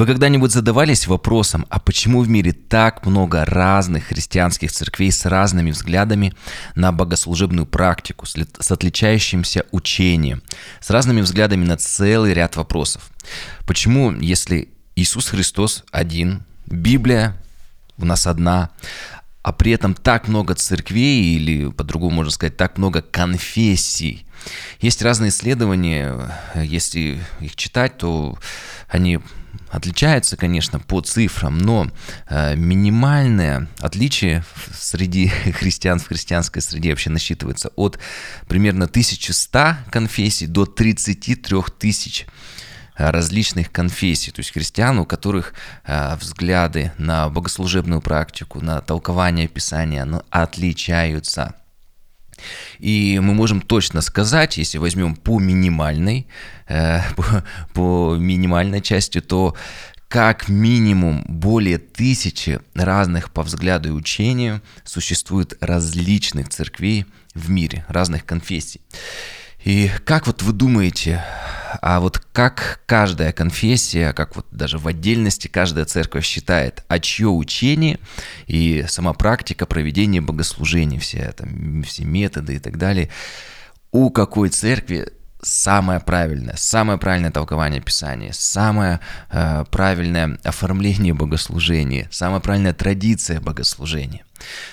Вы 0.00 0.06
когда-нибудь 0.06 0.50
задавались 0.50 1.06
вопросом, 1.06 1.66
а 1.68 1.78
почему 1.78 2.22
в 2.22 2.28
мире 2.30 2.52
так 2.52 3.04
много 3.04 3.44
разных 3.44 4.04
христианских 4.04 4.72
церквей 4.72 5.12
с 5.12 5.26
разными 5.26 5.72
взглядами 5.72 6.32
на 6.74 6.90
богослужебную 6.90 7.66
практику, 7.66 8.24
с 8.24 8.70
отличающимся 8.70 9.66
учением, 9.72 10.42
с 10.80 10.88
разными 10.88 11.20
взглядами 11.20 11.66
на 11.66 11.76
целый 11.76 12.32
ряд 12.32 12.56
вопросов? 12.56 13.10
Почему, 13.66 14.10
если 14.12 14.70
Иисус 14.96 15.28
Христос 15.28 15.84
один, 15.92 16.44
Библия 16.64 17.36
у 17.98 18.06
нас 18.06 18.26
одна, 18.26 18.70
а 19.42 19.52
при 19.52 19.72
этом 19.72 19.92
так 19.92 20.28
много 20.28 20.54
церквей, 20.54 21.36
или 21.36 21.70
по-другому 21.70 22.16
можно 22.16 22.30
сказать, 22.30 22.56
так 22.56 22.78
много 22.78 23.02
конфессий. 23.02 24.24
Есть 24.80 25.02
разные 25.02 25.28
исследования, 25.28 26.38
если 26.54 27.20
их 27.40 27.54
читать, 27.54 27.98
то 27.98 28.38
они 28.88 29.20
отличаются, 29.70 30.36
конечно, 30.36 30.80
по 30.80 31.00
цифрам, 31.00 31.56
но 31.56 31.90
э, 32.28 32.56
минимальное 32.56 33.68
отличие 33.78 34.44
среди 34.72 35.28
христиан 35.58 35.98
в 35.98 36.08
христианской 36.08 36.62
среде 36.62 36.90
вообще 36.90 37.10
насчитывается 37.10 37.70
от 37.76 37.98
примерно 38.48 38.86
1100 38.86 39.76
конфессий 39.90 40.46
до 40.46 40.66
33 40.66 41.62
тысяч 41.78 42.26
различных 42.96 43.72
конфессий, 43.72 44.30
то 44.30 44.40
есть 44.40 44.52
христиан, 44.52 44.98
у 44.98 45.06
которых 45.06 45.54
э, 45.84 46.16
взгляды 46.16 46.92
на 46.98 47.28
богослужебную 47.30 48.02
практику, 48.02 48.60
на 48.60 48.80
толкование 48.80 49.48
Писания 49.48 50.04
ну, 50.04 50.22
отличаются. 50.30 51.54
И 52.78 53.20
мы 53.22 53.34
можем 53.34 53.60
точно 53.60 54.00
сказать, 54.00 54.56
если 54.56 54.78
возьмем 54.78 55.16
по 55.16 55.38
минимальной, 55.38 56.26
э, 56.68 57.00
по, 57.16 57.44
по 57.74 58.16
минимальной 58.16 58.80
части, 58.80 59.20
то 59.20 59.54
как 60.08 60.48
минимум 60.48 61.24
более 61.28 61.78
тысячи 61.78 62.60
разных 62.74 63.32
по 63.32 63.44
взгляду 63.44 63.90
и 63.90 63.92
учению 63.92 64.60
существует 64.84 65.56
различных 65.60 66.48
церквей 66.48 67.06
в 67.34 67.48
мире, 67.48 67.84
разных 67.88 68.26
конфессий. 68.26 68.80
И 69.64 69.90
как 70.04 70.26
вот 70.26 70.42
вы 70.42 70.52
думаете, 70.52 71.22
а 71.82 72.00
вот 72.00 72.18
как 72.32 72.80
каждая 72.86 73.32
конфессия, 73.32 74.12
как 74.12 74.36
вот 74.36 74.46
даже 74.50 74.78
в 74.78 74.88
отдельности 74.88 75.48
каждая 75.48 75.84
церковь 75.84 76.24
считает, 76.24 76.84
а 76.88 76.98
чье 76.98 77.28
учение 77.28 77.98
и 78.46 78.84
сама 78.88 79.12
практика 79.12 79.66
проведения 79.66 80.20
богослужений, 80.20 80.98
все, 80.98 81.32
там, 81.32 81.82
все 81.82 82.04
методы 82.04 82.56
и 82.56 82.58
так 82.58 82.78
далее, 82.78 83.10
у 83.92 84.10
какой 84.10 84.48
церкви 84.48 85.12
самое 85.42 86.00
правильное, 86.00 86.56
самое 86.56 86.98
правильное 86.98 87.30
толкование 87.30 87.80
Писания, 87.80 88.32
самое 88.32 89.00
э, 89.30 89.64
правильное 89.70 90.38
оформление 90.44 91.14
богослужения, 91.14 92.08
самая 92.10 92.40
правильная 92.40 92.74
традиция 92.74 93.40
богослужения. 93.40 94.24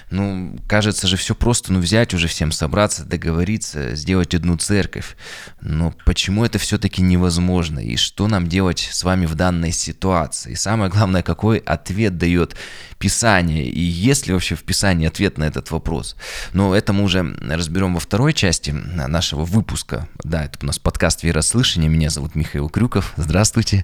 Ну, 0.10 0.58
кажется 0.68 1.08
же, 1.08 1.18
все 1.18 1.36
просто, 1.36 1.74
ну, 1.74 1.80
взять 1.80 2.14
уже 2.14 2.28
всем, 2.28 2.52
собраться, 2.52 3.04
договориться, 3.04 3.96
сделать 3.96 4.34
одну 4.34 4.58
церковь. 4.58 5.18
Но 5.62 5.94
почему 6.06 6.46
это 6.46 6.60
все-таки 6.60 7.02
невозможно? 7.02 7.80
И 7.80 7.98
что 7.98 8.28
нам 8.28 8.48
делать 8.48 8.88
с 8.92 9.04
вами 9.04 9.26
в 9.26 9.36
данной 9.36 9.72
ситуации? 9.72 10.54
И 10.54 10.56
самое 10.56 10.90
главное, 10.90 11.24
какой 11.24 11.58
ответ 11.58 12.18
дает 12.18 12.56
Писание? 13.00 13.68
И 13.70 13.82
есть 13.82 14.28
ли 14.28 14.34
вообще 14.34 14.56
в 14.56 14.64
Писании 14.64 15.08
ответ 15.08 15.38
на 15.38 15.44
этот 15.44 15.72
вопрос? 15.72 16.16
Но 16.54 16.76
это 16.76 16.94
мы 16.94 17.04
уже 17.04 17.36
разберем 17.42 17.94
во 17.94 18.00
второй 18.00 18.34
части 18.34 18.72
нашего 18.72 19.44
выпуска. 19.44 20.08
Да, 20.24 20.46
это 20.46 20.60
у 20.62 20.66
нас 20.66 20.80
подкаст 20.80 21.24
«Вера 21.24 21.42
слышания». 21.42 21.90
Меня 21.90 22.10
зовут 22.10 22.36
Михаил 22.36 22.70
Крюков. 22.70 23.14
Здравствуйте. 23.18 23.84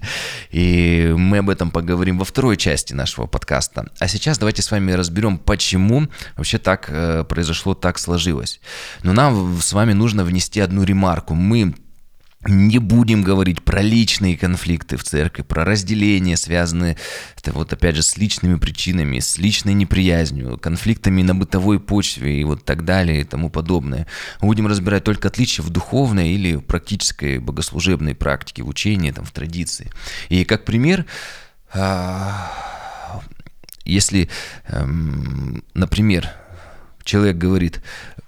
И 0.50 1.14
мы 1.16 1.38
об 1.38 1.50
этом 1.50 1.70
поговорим 1.70 2.18
во 2.18 2.24
второй 2.24 2.56
части 2.56 2.94
нашего 2.94 3.26
подкаста. 3.26 3.90
А 3.98 4.08
сейчас 4.08 4.38
давайте 4.38 4.62
с 4.62 4.70
вами 4.70 4.92
разберем, 4.92 5.38
почему 5.38 5.73
почему 5.74 6.08
вообще 6.36 6.58
так 6.58 6.86
э, 6.88 7.24
произошло, 7.24 7.74
так 7.74 7.98
сложилось. 7.98 8.60
Но 9.02 9.12
нам 9.12 9.60
с 9.60 9.72
вами 9.72 9.92
нужно 9.92 10.24
внести 10.24 10.60
одну 10.60 10.84
ремарку. 10.84 11.34
Мы 11.34 11.74
не 12.46 12.78
будем 12.78 13.24
говорить 13.24 13.62
про 13.62 13.82
личные 13.82 14.36
конфликты 14.36 14.96
в 14.96 15.02
церкви, 15.02 15.42
про 15.42 15.64
разделения, 15.64 16.36
связанные, 16.36 16.96
это 17.36 17.52
вот 17.52 17.72
опять 17.72 17.96
же, 17.96 18.02
с 18.02 18.16
личными 18.18 18.56
причинами, 18.56 19.18
с 19.18 19.38
личной 19.38 19.72
неприязнью, 19.74 20.58
конфликтами 20.58 21.22
на 21.22 21.34
бытовой 21.34 21.80
почве 21.80 22.40
и 22.40 22.44
вот 22.44 22.64
так 22.64 22.84
далее 22.84 23.22
и 23.22 23.24
тому 23.24 23.50
подобное. 23.50 24.06
Мы 24.42 24.48
будем 24.48 24.66
разбирать 24.68 25.02
только 25.02 25.28
отличия 25.28 25.64
в 25.64 25.70
духовной 25.70 26.28
или 26.28 26.56
практической 26.56 27.38
богослужебной 27.38 28.14
практике, 28.14 28.62
в 28.62 28.68
учении, 28.68 29.10
там, 29.10 29.24
в 29.24 29.32
традиции. 29.32 29.90
И 30.28 30.44
как 30.44 30.64
пример, 30.66 31.06
а, 31.72 32.73
если, 33.84 34.28
эм, 34.68 35.62
например, 35.74 36.30
человек 37.02 37.36
говорит, 37.36 37.82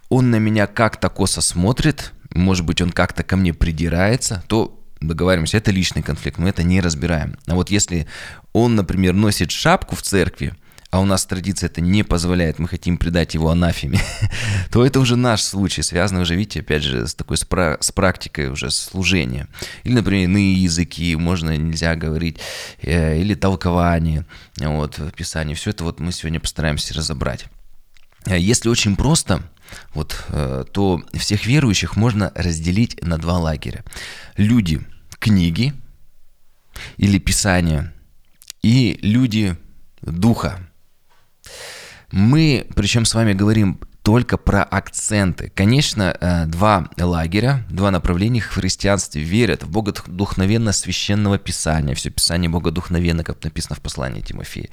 он 0.09 0.31
на 0.31 0.37
меня 0.39 0.67
как-то 0.67 1.09
косо 1.09 1.41
смотрит, 1.41 2.13
может 2.35 2.65
быть, 2.65 2.81
он 2.81 2.91
как-то 2.91 3.23
ко 3.23 3.37
мне 3.37 3.55
придирается, 3.55 4.45
то 4.47 4.79
договариваемся, 5.01 5.59
это 5.59 5.71
личный 5.71 6.03
конфликт, 6.03 6.39
мы 6.39 6.49
это 6.49 6.63
не 6.63 6.81
разбираем. 6.81 7.37
А 7.47 7.55
вот 7.55 7.71
если 7.71 8.07
он, 8.53 8.77
например, 8.77 9.15
носит 9.15 9.51
шапку 9.51 9.97
в 9.97 10.03
церкви, 10.03 10.55
а 10.91 11.01
у 11.01 11.05
нас 11.05 11.27
традиция 11.27 11.69
это 11.69 11.81
не 11.81 12.05
позволяет, 12.05 12.59
мы 12.59 12.69
хотим 12.69 12.97
предать 12.97 13.35
его 13.35 13.51
анафеме, 13.51 14.01
то 14.71 14.85
это 14.87 15.01
уже 15.01 15.17
наш 15.17 15.43
случай, 15.43 15.83
связано 15.83 16.21
уже, 16.21 16.37
видите, 16.37 16.61
опять 16.61 16.83
же, 16.83 17.07
с 17.07 17.15
такой 17.15 17.37
с, 17.37 17.47
с 17.81 17.93
практикой 17.93 18.49
уже 18.51 18.71
служения. 18.71 19.49
Или, 19.85 19.95
например, 19.95 20.25
иные 20.25 20.55
языки, 20.55 21.15
можно, 21.17 21.57
нельзя 21.57 21.97
говорить, 21.97 22.39
э, 22.83 23.19
или 23.21 23.35
толкование, 23.35 24.27
вот, 24.59 24.99
в 24.99 25.11
Писании. 25.11 25.55
Все 25.55 25.71
это 25.71 25.85
вот 25.85 26.01
мы 26.01 26.13
сегодня 26.13 26.41
постараемся 26.41 26.95
разобрать. 26.95 27.47
Э, 28.27 28.39
если 28.39 28.69
очень 28.69 28.97
просто, 28.97 29.43
вот, 29.93 30.25
э, 30.29 30.65
то 30.73 31.03
всех 31.15 31.47
верующих 31.47 31.97
можно 31.97 32.33
разделить 32.35 33.03
на 33.03 33.19
два 33.19 33.39
лагеря. 33.39 33.85
Люди 34.37 34.81
книги 35.19 35.73
или 36.97 37.19
Писания 37.19 37.93
и 38.63 38.99
люди 39.03 39.57
духа, 40.03 40.59
мы, 42.13 42.67
причем 42.75 43.05
с 43.05 43.15
вами 43.15 43.33
говорим 43.33 43.81
только 44.07 44.37
про 44.37 44.63
акценты. 44.63 45.51
Конечно, 45.53 46.17
э, 46.21 46.47
два 46.47 46.89
лагеря, 46.97 47.67
два 47.69 47.91
направления 47.91 48.41
в 48.41 48.55
христианстве 48.55 49.21
верят 49.21 49.65
в 49.65 49.71
богодухновенно 49.71 50.71
священного 50.71 51.39
писания. 51.39 51.97
Все 51.97 52.11
писание 52.11 52.49
богодухновенно, 52.49 53.25
как 53.25 53.43
написано 53.43 53.75
в 53.75 53.81
послании 53.81 54.21
Тимофея. 54.21 54.69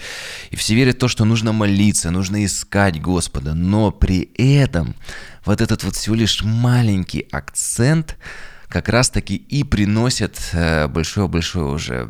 И 0.52 0.56
все 0.56 0.76
верят 0.76 0.98
в 0.98 1.00
то, 1.00 1.08
что 1.08 1.26
нужно 1.26 1.52
молиться, 1.52 2.12
нужно 2.12 2.46
искать 2.46 3.02
Господа. 3.02 3.56
Но 3.56 3.90
при 3.90 4.30
этом 4.38 4.94
вот 5.46 5.62
этот 5.62 5.84
вот 5.84 5.96
всего 5.96 6.14
лишь 6.14 6.44
маленький 6.44 7.28
акцент– 7.32 8.18
как 8.69 8.90
раз-таки 8.90 9.35
и 9.35 9.63
приносят 9.63 10.40
большое-большое 10.53 11.66
э, 11.66 11.69
уже 11.69 12.09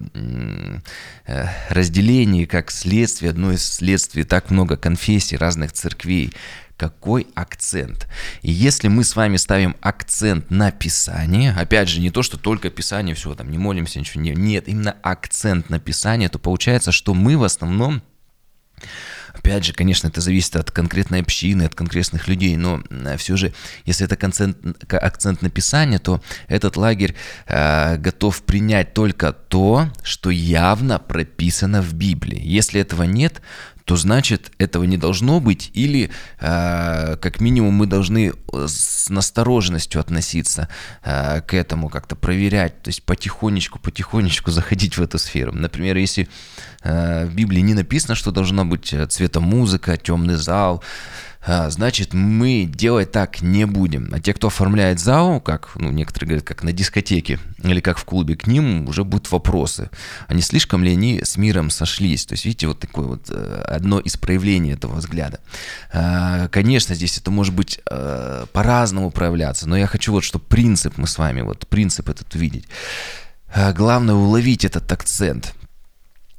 э, 1.25 1.45
разделение, 1.69 2.47
как 2.47 2.71
следствие, 2.71 3.31
одно 3.31 3.51
из 3.51 3.65
следствий, 3.65 4.23
так 4.23 4.49
много 4.49 4.77
конфессий, 4.77 5.37
разных 5.37 5.71
церквей. 5.73 6.33
Какой 6.77 7.27
акцент? 7.35 8.07
И 8.41 8.51
если 8.51 8.87
мы 8.87 9.03
с 9.03 9.15
вами 9.15 9.37
ставим 9.37 9.75
акцент 9.79 10.49
на 10.49 10.71
Писание, 10.71 11.53
опять 11.53 11.87
же, 11.87 12.01
не 12.01 12.09
то, 12.09 12.23
что 12.23 12.37
только 12.37 12.69
Писание, 12.69 13.15
все, 13.15 13.35
там, 13.35 13.51
не 13.51 13.57
молимся, 13.57 13.99
ничего, 13.99 14.21
нет, 14.21 14.37
нет 14.37 14.67
именно 14.67 14.95
акцент 15.03 15.69
на 15.69 15.79
Писание, 15.79 16.29
то 16.29 16.39
получается, 16.39 16.91
что 16.91 17.13
мы 17.13 17.37
в 17.37 17.43
основном 17.43 18.01
Опять 19.33 19.65
же, 19.65 19.73
конечно, 19.73 20.07
это 20.07 20.21
зависит 20.21 20.55
от 20.55 20.69
конкретной 20.69 21.21
общины, 21.21 21.63
от 21.63 21.73
конкретных 21.73 22.27
людей, 22.27 22.55
но 22.55 22.83
все 23.17 23.35
же, 23.35 23.53
если 23.83 24.05
это 24.05 24.15
акцент, 24.15 24.57
акцент 24.89 25.41
написания, 25.41 25.97
то 25.97 26.21
этот 26.47 26.77
лагерь 26.77 27.15
э, 27.47 27.97
готов 27.97 28.43
принять 28.43 28.93
только 28.93 29.33
то, 29.33 29.89
что 30.03 30.29
явно 30.29 30.99
прописано 30.99 31.81
в 31.81 31.93
Библии. 31.93 32.41
Если 32.43 32.79
этого 32.79 33.03
нет, 33.03 33.41
то 33.85 33.95
значит 33.95 34.51
этого 34.57 34.83
не 34.85 34.97
должно 34.97 35.39
быть, 35.39 35.71
или 35.73 36.09
э, 36.39 37.17
как 37.17 37.39
минимум 37.41 37.73
мы 37.73 37.85
должны 37.85 38.31
э, 38.31 38.65
с 38.67 39.09
настороженностью 39.09 39.99
относиться 39.99 40.69
э, 41.03 41.41
к 41.41 41.53
этому, 41.53 41.89
как-то 41.89 42.15
проверять, 42.15 42.81
то 42.81 42.89
есть 42.89 43.03
потихонечку, 43.03 43.79
потихонечку 43.79 44.51
заходить 44.51 44.97
в 44.97 45.01
эту 45.01 45.17
сферу. 45.17 45.51
Например, 45.53 45.97
если 45.97 46.29
э, 46.83 47.25
в 47.25 47.35
Библии 47.35 47.61
не 47.61 47.73
написано, 47.73 48.15
что 48.15 48.31
должна 48.31 48.63
быть 48.63 48.93
э, 48.93 49.05
цветомузыка, 49.05 49.97
темный 49.97 50.35
зал, 50.35 50.83
значит, 51.45 52.13
мы 52.13 52.65
делать 52.65 53.11
так 53.11 53.41
не 53.41 53.65
будем. 53.65 54.09
А 54.13 54.19
те, 54.19 54.33
кто 54.33 54.47
оформляет 54.47 54.99
зал, 54.99 55.41
как 55.41 55.71
ну, 55.75 55.91
некоторые 55.91 56.27
говорят, 56.27 56.45
как 56.45 56.63
на 56.63 56.71
дискотеке 56.71 57.39
или 57.61 57.81
как 57.81 57.97
в 57.97 58.05
клубе, 58.05 58.35
к 58.35 58.47
ним 58.47 58.87
уже 58.87 59.03
будут 59.03 59.31
вопросы. 59.31 59.89
А 60.27 60.33
не 60.33 60.41
слишком 60.41 60.83
ли 60.83 60.91
они 60.91 61.21
с 61.23 61.35
миром 61.35 61.69
сошлись? 61.69 62.25
То 62.25 62.33
есть, 62.33 62.45
видите, 62.45 62.67
вот 62.67 62.79
такое 62.79 63.05
вот 63.05 63.29
э, 63.29 63.65
одно 63.67 63.99
из 63.99 64.15
проявлений 64.15 64.71
этого 64.71 64.95
взгляда. 64.95 65.39
А, 65.91 66.47
конечно, 66.47 66.95
здесь 66.95 67.17
это 67.17 67.29
может 67.29 67.53
быть 67.53 67.79
э, 67.89 68.45
по-разному 68.53 69.11
проявляться, 69.11 69.67
но 69.67 69.77
я 69.77 69.87
хочу 69.87 70.11
вот, 70.13 70.23
чтобы 70.23 70.45
принцип 70.45 70.97
мы 70.97 71.07
с 71.07 71.17
вами, 71.17 71.41
вот 71.41 71.67
принцип 71.67 72.07
этот 72.09 72.33
увидеть. 72.35 72.65
А, 73.53 73.73
главное 73.73 74.15
уловить 74.15 74.65
этот 74.65 74.89
акцент– 74.91 75.53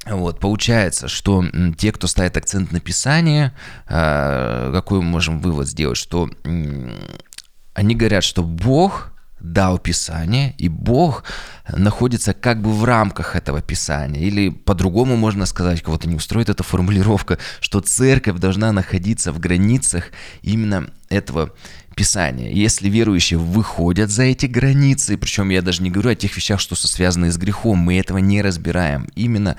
Вот, 0.05 0.39
получается, 0.39 1.07
что 1.07 1.43
те, 1.77 1.91
кто 1.91 2.07
ставит 2.07 2.37
акцент 2.37 2.71
на 2.71 2.79
Писание, 2.79 3.53
э, 3.87 4.71
какой 4.73 4.99
мы 4.99 5.05
можем 5.05 5.39
вывод 5.41 5.67
сделать, 5.67 5.97
что 5.97 6.29
они 7.73 7.95
говорят, 7.95 8.23
что 8.23 8.43
Бог 8.43 9.11
дал 9.39 9.77
Писание, 9.77 10.55
и 10.57 10.69
Бог 10.69 11.23
находится 11.67 12.33
как 12.33 12.61
бы 12.61 12.71
в 12.71 12.83
рамках 12.83 13.35
этого 13.35 13.61
Писания. 13.61 14.21
Или 14.21 14.49
по-другому 14.49 15.15
можно 15.15 15.45
сказать, 15.45 15.81
кого-то 15.81 16.07
не 16.07 16.15
устроит 16.15 16.49
эта 16.49 16.63
формулировка, 16.63 17.37
что 17.59 17.81
церковь 17.81 18.39
должна 18.39 18.71
находиться 18.71 19.31
в 19.31 19.39
границах 19.39 20.05
именно 20.41 20.87
этого 21.09 21.53
Писания. 21.95 22.51
Если 22.51 22.89
верующие 22.89 23.39
выходят 23.39 24.09
за 24.09 24.23
эти 24.23 24.47
границы, 24.47 25.17
причем 25.17 25.49
я 25.49 25.61
даже 25.61 25.81
не 25.81 25.89
говорю 25.89 26.09
о 26.11 26.15
тех 26.15 26.35
вещах, 26.35 26.59
что 26.59 26.75
связаны 26.75 27.31
с 27.31 27.37
грехом, 27.37 27.77
мы 27.77 27.97
этого 27.99 28.17
не 28.17 28.41
разбираем. 28.41 29.07
Именно 29.15 29.55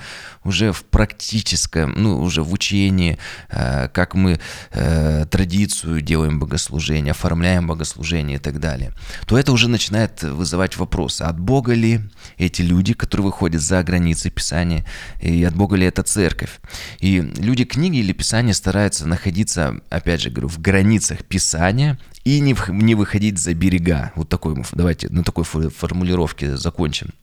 уже 0.47 0.71
в 0.71 0.83
практическом, 0.83 1.93
ну, 1.97 2.21
уже 2.21 2.41
в 2.41 2.53
учении, 2.53 3.17
э, 3.49 3.87
как 3.89 4.15
мы 4.15 4.39
э, 4.71 5.25
традицию 5.29 6.01
делаем 6.01 6.39
богослужение, 6.39 7.11
оформляем 7.11 7.67
богослужение 7.67 8.37
и 8.37 8.39
так 8.39 8.59
далее, 8.59 8.93
то 9.25 9.37
это 9.37 9.51
уже 9.51 9.67
начинает 9.67 10.23
вызывать 10.23 10.77
вопросы, 10.77 11.23
от 11.23 11.39
Бога 11.39 11.73
ли 11.73 11.99
эти 12.37 12.61
люди, 12.61 12.93
которые 12.93 13.25
выходят 13.25 13.61
за 13.61 13.83
границы 13.83 14.29
Писания, 14.29 14.85
и 15.21 15.43
от 15.43 15.55
Бога 15.55 15.75
ли 15.75 15.85
это 15.85 16.03
церковь. 16.03 16.59
И 16.99 17.19
люди 17.37 17.65
книги 17.65 17.97
или 17.97 18.13
Писания 18.13 18.53
стараются 18.53 19.07
находиться, 19.07 19.81
опять 19.89 20.21
же 20.21 20.29
говорю, 20.29 20.47
в 20.47 20.59
границах 20.59 21.25
Писания 21.25 21.99
и 22.23 22.39
не, 22.39 22.55
не 22.69 22.95
выходить 22.95 23.37
за 23.37 23.53
берега. 23.53 24.11
Вот 24.15 24.29
такой, 24.29 24.63
давайте 24.73 25.09
на 25.09 25.23
такой 25.23 25.43
формулировке 25.43 26.57
закончим. 26.57 27.13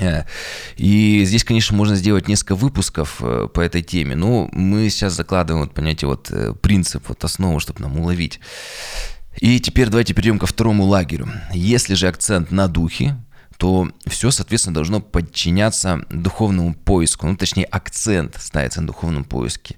Э, 0.00 0.24
и 0.76 1.22
здесь, 1.24 1.44
конечно, 1.44 1.76
можно 1.76 1.94
сделать 1.94 2.26
несколько 2.26 2.54
выпусков 2.54 3.18
э, 3.20 3.48
по 3.52 3.60
этой 3.60 3.82
теме, 3.82 4.16
но 4.16 4.48
мы 4.52 4.88
сейчас 4.88 5.12
закладываем, 5.12 5.66
вот, 5.66 5.74
понятие, 5.74 6.08
вот 6.08 6.30
э, 6.30 6.54
принцип, 6.60 7.04
вот 7.08 7.22
основу, 7.22 7.60
чтобы 7.60 7.80
нам 7.82 7.98
уловить. 7.98 8.40
И 9.38 9.60
теперь 9.60 9.88
давайте 9.88 10.14
перейдем 10.14 10.38
ко 10.38 10.46
второму 10.46 10.84
лагерю. 10.84 11.28
Если 11.52 11.94
же 11.94 12.08
акцент 12.08 12.50
на 12.50 12.66
духе, 12.66 13.16
то 13.60 13.90
все, 14.06 14.30
соответственно, 14.30 14.72
должно 14.72 15.02
подчиняться 15.02 16.06
духовному 16.08 16.72
поиску. 16.72 17.26
Ну, 17.26 17.36
точнее, 17.36 17.64
акцент 17.64 18.36
ставится 18.40 18.80
на 18.80 18.86
духовном 18.86 19.22
поиске. 19.22 19.76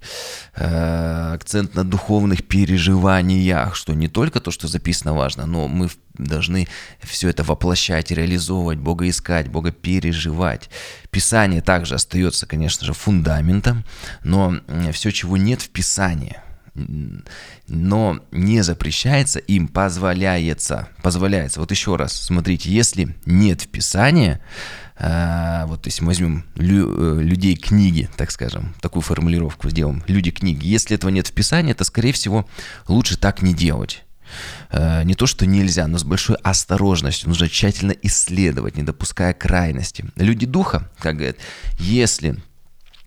Э, 0.54 1.32
акцент 1.34 1.74
на 1.74 1.82
духовных 1.82 2.46
переживаниях, 2.46 3.74
что 3.74 3.92
не 3.94 4.06
только 4.06 4.38
то, 4.38 4.52
что 4.52 4.68
записано 4.68 5.14
важно, 5.14 5.46
но 5.46 5.66
мы 5.66 5.88
должны 6.14 6.68
все 7.00 7.28
это 7.28 7.42
воплощать, 7.42 8.12
реализовывать, 8.12 8.78
Бога 8.78 9.08
искать, 9.08 9.48
Бога 9.48 9.72
переживать. 9.72 10.70
Писание 11.10 11.60
также 11.60 11.96
остается, 11.96 12.46
конечно 12.46 12.86
же, 12.86 12.92
фундаментом, 12.92 13.84
но 14.22 14.60
все, 14.92 15.10
чего 15.10 15.36
нет 15.36 15.60
в 15.60 15.70
Писании– 15.70 16.36
но 16.74 18.20
не 18.30 18.62
запрещается, 18.62 19.38
им 19.38 19.68
позволяется. 19.68 20.88
Позволяется. 21.02 21.60
Вот 21.60 21.70
еще 21.70 21.96
раз, 21.96 22.12
смотрите, 22.12 22.70
если 22.70 23.14
нет 23.26 23.62
в 23.62 23.68
Писании, 23.68 24.38
э, 24.96 25.64
вот 25.66 25.84
если 25.86 26.02
мы 26.02 26.08
возьмем 26.08 26.44
лю, 26.54 27.18
э, 27.18 27.22
людей 27.22 27.56
книги, 27.56 28.08
так 28.16 28.30
скажем, 28.30 28.74
такую 28.80 29.02
формулировку 29.02 29.68
сделаем, 29.68 30.02
люди 30.06 30.30
книги, 30.30 30.66
если 30.66 30.96
этого 30.96 31.10
нет 31.10 31.28
в 31.28 31.32
Писании, 31.32 31.74
то, 31.74 31.84
скорее 31.84 32.12
всего, 32.12 32.48
лучше 32.88 33.18
так 33.18 33.42
не 33.42 33.52
делать. 33.52 34.04
Э, 34.70 35.02
не 35.04 35.14
то, 35.14 35.26
что 35.26 35.46
нельзя, 35.46 35.86
но 35.86 35.98
с 35.98 36.04
большой 36.04 36.36
осторожностью. 36.36 37.28
Нужно 37.28 37.48
тщательно 37.48 37.92
исследовать, 38.02 38.76
не 38.76 38.82
допуская 38.82 39.34
крайности. 39.34 40.06
Люди 40.16 40.46
духа, 40.46 40.90
как 40.98 41.16
говорят, 41.16 41.36
если, 41.78 42.36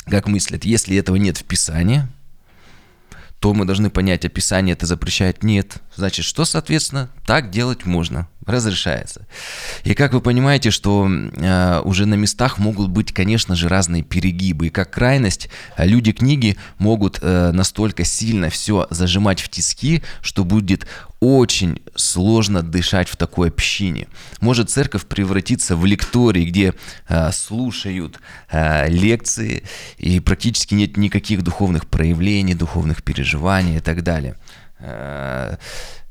как 0.06 0.28
мыслят, 0.28 0.66
если 0.66 0.98
этого 0.98 1.16
нет 1.16 1.38
в 1.38 1.46
Писании, 1.46 2.08
то 3.46 3.54
мы 3.54 3.66
должны 3.66 3.92
понять, 3.92 4.26
описание 4.26 4.74
это 4.74 4.88
запрещает, 4.88 5.44
нет. 5.44 5.76
Значит, 5.96 6.26
что, 6.26 6.46
соответственно, 6.46 7.12
так 7.28 7.52
делать 7.52 7.86
можно, 7.86 8.28
разрешается. 8.46 9.28
И 9.84 9.94
как 9.94 10.14
вы 10.14 10.22
понимаете, 10.22 10.72
что 10.72 11.08
э, 11.08 11.82
уже 11.84 12.06
на 12.06 12.16
местах 12.16 12.58
могут 12.58 12.90
быть, 12.90 13.14
конечно 13.14 13.56
же, 13.56 13.68
разные 13.68 14.04
перегибы. 14.04 14.68
И 14.68 14.70
как 14.70 14.92
крайность, 14.92 15.50
люди 15.78 16.12
книги 16.12 16.58
могут 16.78 17.20
э, 17.22 17.52
настолько 17.52 18.04
сильно 18.04 18.50
все 18.50 18.88
зажимать 18.90 19.42
в 19.42 19.50
тиски, 19.50 20.04
что 20.22 20.44
будет 20.44 20.88
очень 21.20 21.82
сложно 21.96 22.62
дышать 22.62 23.10
в 23.10 23.16
такой 23.16 23.48
общине. 23.48 24.08
Может 24.42 24.70
церковь 24.70 25.06
превратиться 25.06 25.76
в 25.76 25.86
лекторий, 25.86 26.46
где 26.46 26.76
э, 27.08 27.32
слушают 27.32 28.20
э, 28.52 28.88
лекции 28.90 29.64
и 29.98 30.20
практически 30.20 30.76
нет 30.76 30.98
никаких 30.98 31.42
духовных 31.42 31.88
проявлений, 31.88 32.54
духовных 32.54 33.04
переживаний 33.04 33.78
и 33.78 33.82
так 33.82 34.04
далее. 34.04 34.36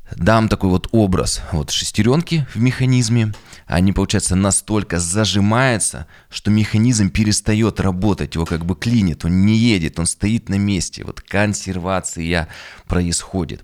Э, 0.09 0.15
дам 0.15 0.49
такой 0.49 0.69
вот 0.69 0.87
образ. 0.91 1.41
Вот 1.51 1.71
шестеренки 1.71 2.45
в 2.53 2.59
механизме, 2.59 3.33
они, 3.67 3.93
получается, 3.93 4.35
настолько 4.35 4.99
зажимаются, 4.99 6.07
что 6.29 6.51
механизм 6.51 7.09
перестает 7.09 7.79
работать, 7.79 8.35
его 8.35 8.45
как 8.45 8.65
бы 8.65 8.75
клинит, 8.75 9.25
он 9.25 9.45
не 9.45 9.55
едет, 9.55 9.99
он 9.99 10.05
стоит 10.05 10.49
на 10.49 10.55
месте. 10.55 11.03
Вот 11.03 11.21
консервация 11.21 12.47
происходит. 12.87 13.63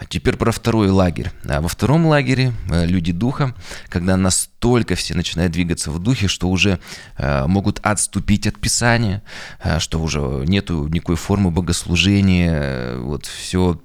А 0.00 0.06
теперь 0.06 0.38
про 0.38 0.50
второй 0.50 0.88
лагерь. 0.88 1.30
А 1.46 1.60
во 1.60 1.68
втором 1.68 2.06
лагере 2.06 2.54
э, 2.70 2.86
люди 2.86 3.12
духа, 3.12 3.54
когда 3.90 4.16
настолько 4.16 4.94
все 4.94 5.14
начинают 5.14 5.52
двигаться 5.52 5.90
в 5.90 5.98
духе, 5.98 6.26
что 6.26 6.48
уже 6.48 6.80
э, 7.18 7.46
могут 7.46 7.80
отступить 7.80 8.46
от 8.46 8.58
Писания, 8.58 9.22
э, 9.62 9.78
что 9.78 10.00
уже 10.00 10.20
нету 10.46 10.88
никакой 10.88 11.16
формы 11.16 11.50
богослужения, 11.50 12.96
вот 12.96 13.26
все 13.26 13.78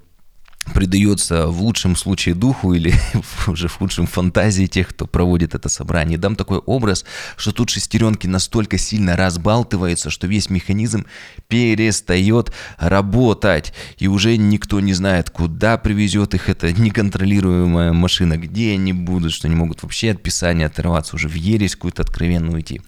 придается 0.73 1.47
в 1.47 1.61
лучшем 1.61 1.95
случае 1.95 2.35
духу 2.35 2.73
или 2.73 2.93
уже 3.47 3.67
в 3.67 3.75
худшем 3.75 4.07
фантазии 4.07 4.65
тех, 4.65 4.89
кто 4.89 5.05
проводит 5.05 5.55
это 5.55 5.69
собрание. 5.69 6.17
Дам 6.17 6.35
такой 6.35 6.57
образ, 6.57 7.05
что 7.37 7.51
тут 7.51 7.69
шестеренки 7.69 8.27
настолько 8.27 8.77
сильно 8.77 9.15
разбалтываются, 9.15 10.09
что 10.09 10.27
весь 10.27 10.49
механизм 10.49 11.05
перестает 11.47 12.51
работать. 12.77 13.73
И 13.97 14.07
уже 14.07 14.37
никто 14.37 14.79
не 14.79 14.93
знает, 14.93 15.29
куда 15.29 15.77
привезет 15.77 16.33
их 16.33 16.49
эта 16.49 16.71
неконтролируемая 16.73 17.93
машина, 17.93 18.37
где 18.37 18.73
они 18.73 18.93
будут, 18.93 19.33
что 19.33 19.47
они 19.47 19.55
могут 19.55 19.83
вообще 19.83 20.11
от 20.11 20.21
Писания 20.21 20.67
оторваться, 20.67 21.15
уже 21.15 21.27
в 21.27 21.35
ересь 21.35 21.75
какую-то 21.75 22.01
откровенную 22.01 22.55
уйти. 22.55 22.81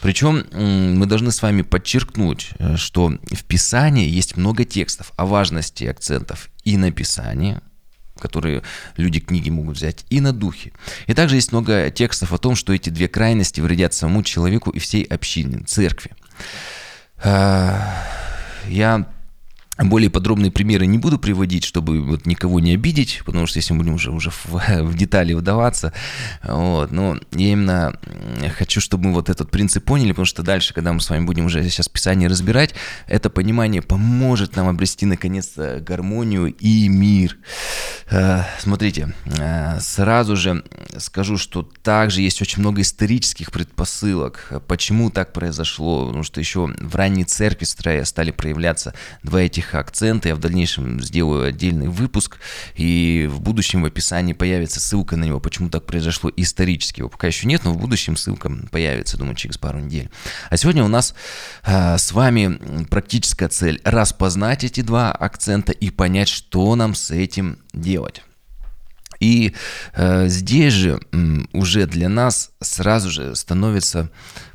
Причем 0.00 0.44
мы 0.52 1.06
должны 1.06 1.32
с 1.32 1.42
вами 1.42 1.62
подчеркнуть, 1.62 2.50
э, 2.58 2.76
что 2.76 3.08
в 3.08 3.44
Писании 3.44 4.08
есть 4.08 4.36
много 4.36 4.64
текстов 4.64 5.12
о 5.16 5.26
важности 5.26 5.84
акцентов 5.84 6.51
и 6.64 6.76
на 6.76 6.90
Писание, 6.90 7.60
которые 8.18 8.62
люди 8.96 9.20
книги 9.20 9.50
могут 9.50 9.76
взять, 9.76 10.04
и 10.10 10.20
на 10.20 10.32
духе. 10.32 10.72
И 11.06 11.14
также 11.14 11.36
есть 11.36 11.52
много 11.52 11.90
текстов 11.90 12.32
о 12.32 12.38
том, 12.38 12.54
что 12.54 12.72
эти 12.72 12.90
две 12.90 13.08
крайности 13.08 13.60
вредят 13.60 13.94
самому 13.94 14.22
человеку 14.22 14.70
и 14.70 14.78
всей 14.78 15.02
общине, 15.02 15.60
церкви. 15.66 16.12
А, 17.24 18.04
я 18.68 19.08
более 19.78 20.10
подробные 20.10 20.52
примеры 20.52 20.86
не 20.86 20.98
буду 20.98 21.18
приводить, 21.18 21.64
чтобы 21.64 22.02
вот 22.02 22.26
никого 22.26 22.60
не 22.60 22.74
обидеть, 22.74 23.22
потому 23.24 23.46
что 23.46 23.58
если 23.58 23.72
мы 23.72 23.80
будем 23.80 23.94
уже, 23.94 24.10
уже 24.10 24.30
в, 24.30 24.44
в 24.82 24.96
детали 24.96 25.32
вдаваться, 25.32 25.92
вот, 26.42 26.90
но 26.90 27.18
я 27.32 27.52
именно 27.52 27.98
хочу, 28.56 28.80
чтобы 28.80 29.08
мы 29.08 29.12
вот 29.14 29.30
этот 29.30 29.50
принцип 29.50 29.84
поняли, 29.84 30.10
потому 30.10 30.26
что 30.26 30.42
дальше, 30.42 30.74
когда 30.74 30.92
мы 30.92 31.00
с 31.00 31.08
вами 31.08 31.24
будем 31.24 31.46
уже 31.46 31.62
сейчас 31.68 31.88
Писание 31.88 32.28
разбирать, 32.28 32.74
это 33.06 33.30
понимание 33.30 33.82
поможет 33.82 34.56
нам 34.56 34.68
обрести 34.68 35.06
наконец 35.06 35.52
гармонию 35.56 36.54
и 36.54 36.88
мир. 36.88 37.38
Э, 38.12 38.42
смотрите, 38.58 39.14
э, 39.24 39.80
сразу 39.80 40.36
же 40.36 40.62
скажу, 40.98 41.38
что 41.38 41.62
также 41.62 42.20
есть 42.20 42.42
очень 42.42 42.60
много 42.60 42.82
исторических 42.82 43.50
предпосылок, 43.50 44.52
почему 44.68 45.08
так 45.08 45.32
произошло, 45.32 46.04
потому 46.04 46.22
что 46.22 46.38
еще 46.38 46.66
в 46.66 46.94
ранней 46.94 47.24
церкви 47.24 47.64
стали 47.64 48.30
проявляться 48.30 48.92
два 49.22 49.40
этих 49.40 49.74
акценты. 49.74 50.28
Я 50.28 50.34
в 50.34 50.40
дальнейшем 50.40 51.00
сделаю 51.00 51.46
отдельный 51.48 51.88
выпуск, 51.88 52.36
и 52.74 53.30
в 53.32 53.40
будущем 53.40 53.80
в 53.80 53.86
описании 53.86 54.34
появится 54.34 54.78
ссылка 54.78 55.16
на 55.16 55.24
него, 55.24 55.40
почему 55.40 55.70
так 55.70 55.86
произошло 55.86 56.30
исторически. 56.36 57.00
Его 57.00 57.08
пока 57.08 57.28
еще 57.28 57.46
нет, 57.46 57.64
но 57.64 57.72
в 57.72 57.78
будущем 57.78 58.16
ссылка 58.16 58.52
появится, 58.70 59.16
думаю, 59.16 59.36
через 59.36 59.56
пару 59.56 59.78
недель. 59.78 60.10
А 60.50 60.58
сегодня 60.58 60.84
у 60.84 60.88
нас 60.88 61.14
э, 61.64 61.96
с 61.96 62.12
вами 62.12 62.84
практическая 62.90 63.48
цель– 63.48 63.80
распознать 63.84 64.64
эти 64.64 64.82
два 64.82 65.12
акцента 65.12 65.72
и 65.72 65.88
понять, 65.88 66.28
что 66.28 66.76
нам 66.76 66.94
с 66.94 67.10
этим 67.10 67.61
делать. 67.72 68.22
И 69.20 69.54
э, 69.94 70.26
здесь 70.28 70.72
же 70.72 71.00
э, 71.12 71.16
уже 71.52 71.86
для 71.86 72.08
нас 72.08 72.50
сразу 72.60 73.10
же 73.10 73.34
становится 73.36 74.10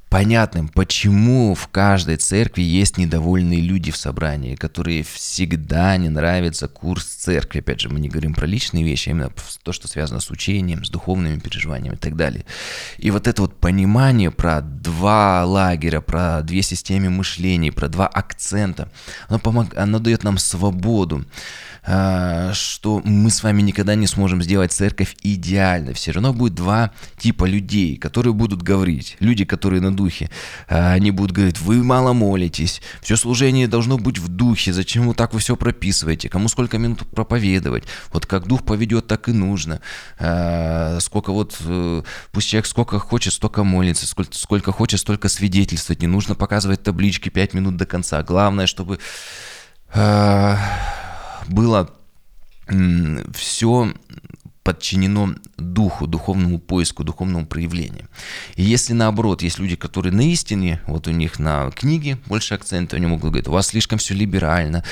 понятным, 0.09 0.69
почему 0.69 1.53
в 1.53 1.67
каждой 1.67 2.17
церкви 2.17 2.61
есть 2.61 2.97
недовольные 2.97 3.61
люди 3.61 3.91
в 3.91 3.97
собрании, 3.97 4.55
которые 4.55 5.03
всегда 5.03 5.97
не 5.97 6.09
нравится 6.09 6.67
курс 6.67 7.05
церкви. 7.05 7.59
Опять 7.59 7.81
же, 7.81 7.89
мы 7.89 7.99
не 7.99 8.07
говорим 8.07 8.33
про 8.33 8.45
личные 8.45 8.83
вещи, 8.83 9.09
а 9.09 9.11
именно 9.11 9.31
то, 9.63 9.73
что 9.73 9.87
связано 9.87 10.19
с 10.19 10.31
учением, 10.31 10.85
с 10.85 10.89
духовными 10.89 11.39
переживаниями 11.39 11.95
и 11.95 11.99
так 11.99 12.15
далее. 12.15 12.45
И 12.97 13.11
вот 13.11 13.27
это 13.27 13.41
вот 13.41 13.59
понимание 13.59 14.31
про 14.31 14.61
два 14.61 15.43
лагеря, 15.45 15.99
про 16.01 16.41
две 16.41 16.61
системы 16.61 17.09
мышления, 17.09 17.71
про 17.71 17.89
два 17.89 18.07
акцента, 18.07 18.89
оно, 19.27 19.39
помог, 19.39 19.75
оно 19.75 19.99
дает 19.99 20.23
нам 20.23 20.37
свободу. 20.37 21.25
А, 21.89 22.51
что 22.53 23.01
мы 23.05 23.31
с 23.31 23.41
вами 23.43 23.61
никогда 23.61 23.95
не 23.95 24.07
сможем 24.07 24.43
сделать 24.43 24.73
церковь 24.73 25.15
идеально. 25.23 25.93
Все 25.93 26.11
равно 26.11 26.33
будет 26.33 26.53
два 26.53 26.91
типа 27.17 27.45
людей, 27.45 27.95
которые 27.95 28.33
будут 28.33 28.61
говорить. 28.61 29.15
Люди, 29.21 29.45
которые 29.45 29.81
на 29.81 29.95
духе. 29.97 30.29
А, 30.69 30.93
они 30.93 31.11
будут 31.11 31.33
говорить, 31.33 31.59
вы 31.59 31.83
мало 31.83 32.13
молитесь, 32.13 32.81
все 33.01 33.17
служение 33.17 33.67
должно 33.67 33.97
быть 33.97 34.17
в 34.17 34.29
духе, 34.29 34.71
зачем 34.71 35.07
вы 35.07 35.13
так 35.13 35.33
вы 35.33 35.39
все 35.41 35.57
прописываете, 35.57 36.29
кому 36.29 36.47
сколько 36.47 36.77
минут 36.77 37.05
проповедовать. 37.09 37.83
Вот 38.13 38.25
как 38.25 38.47
дух 38.47 38.63
поведет, 38.63 39.07
так 39.07 39.27
и 39.27 39.33
нужно. 39.33 39.81
А, 40.19 40.99
сколько 41.01 41.33
вот, 41.33 41.57
э, 41.65 42.03
пусть 42.31 42.47
человек 42.47 42.67
сколько 42.67 42.99
хочет, 42.99 43.33
столько 43.33 43.65
молится, 43.65 44.07
сколько, 44.07 44.33
сколько 44.33 44.71
хочет, 44.71 45.01
столько 45.01 45.27
свидетельствовать. 45.27 46.01
Не 46.01 46.07
нужно 46.07 46.35
показывать 46.35 46.83
таблички 46.83 47.27
5 47.27 47.53
минут 47.53 47.75
до 47.75 47.85
конца. 47.85 48.23
Главное, 48.23 48.67
чтобы 48.67 48.99
было 51.47 51.89
все 53.33 53.93
подчинено 54.67 55.35
духу, 55.57 56.07
духовному 56.07 56.59
поиску, 56.59 57.03
духовному 57.03 57.45
проявлению. 57.45 58.09
И 58.57 58.63
если 58.63 58.93
наоборот, 58.93 59.41
есть 59.41 59.59
люди, 59.59 59.77
которые 59.77 60.11
на 60.13 60.29
истине, 60.29 60.81
вот 60.87 61.07
у 61.07 61.11
них 61.11 61.39
на 61.39 61.71
книге 61.71 62.17
больше 62.25 62.55
акцента, 62.55 62.97
они 62.97 63.05
могут 63.05 63.29
говорить, 63.29 63.47
у 63.47 63.51
вас 63.51 63.67
слишком 63.67 63.97
все 63.97 64.13
либерально, 64.13 64.83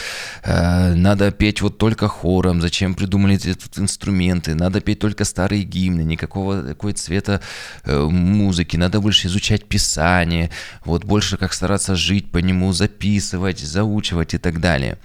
э, 0.43 0.93
надо 0.95 1.31
петь 1.31 1.61
вот 1.61 1.77
только 1.77 2.07
хором, 2.07 2.61
зачем 2.61 2.95
придумали 2.95 3.35
эти 3.35 3.53
тут 3.53 3.77
инструменты, 3.77 4.55
надо 4.55 4.79
петь 4.79 4.99
только 4.99 5.25
старые 5.25 5.63
гимны, 5.63 6.03
никакого 6.03 6.63
такой 6.63 6.93
цвета 6.93 7.41
э, 7.83 8.09
музыки, 8.09 8.77
надо 8.77 9.01
больше 9.01 9.27
изучать 9.27 9.65
Писание, 9.65 10.51
вот 10.85 11.03
больше 11.03 11.35
как 11.35 11.51
стараться 11.51 11.95
жить 11.95 12.31
по 12.31 12.37
нему, 12.37 12.71
записывать, 12.71 13.59
заучивать 13.59 14.35
и 14.35 14.37
так 14.37 14.61
далее. 14.61 14.97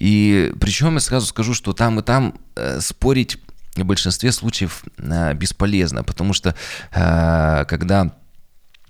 И 0.00 0.52
причем 0.60 0.94
я 0.94 1.00
сразу 1.00 1.26
скажу, 1.26 1.54
что 1.54 1.72
там 1.72 2.00
и 2.00 2.02
там 2.02 2.34
э, 2.56 2.80
спорить 2.80 3.38
в 3.84 3.86
большинстве 3.86 4.32
случаев 4.32 4.84
э, 4.98 5.34
бесполезно, 5.34 6.02
потому 6.02 6.32
что 6.32 6.54
э, 6.92 7.64
когда 7.66 8.12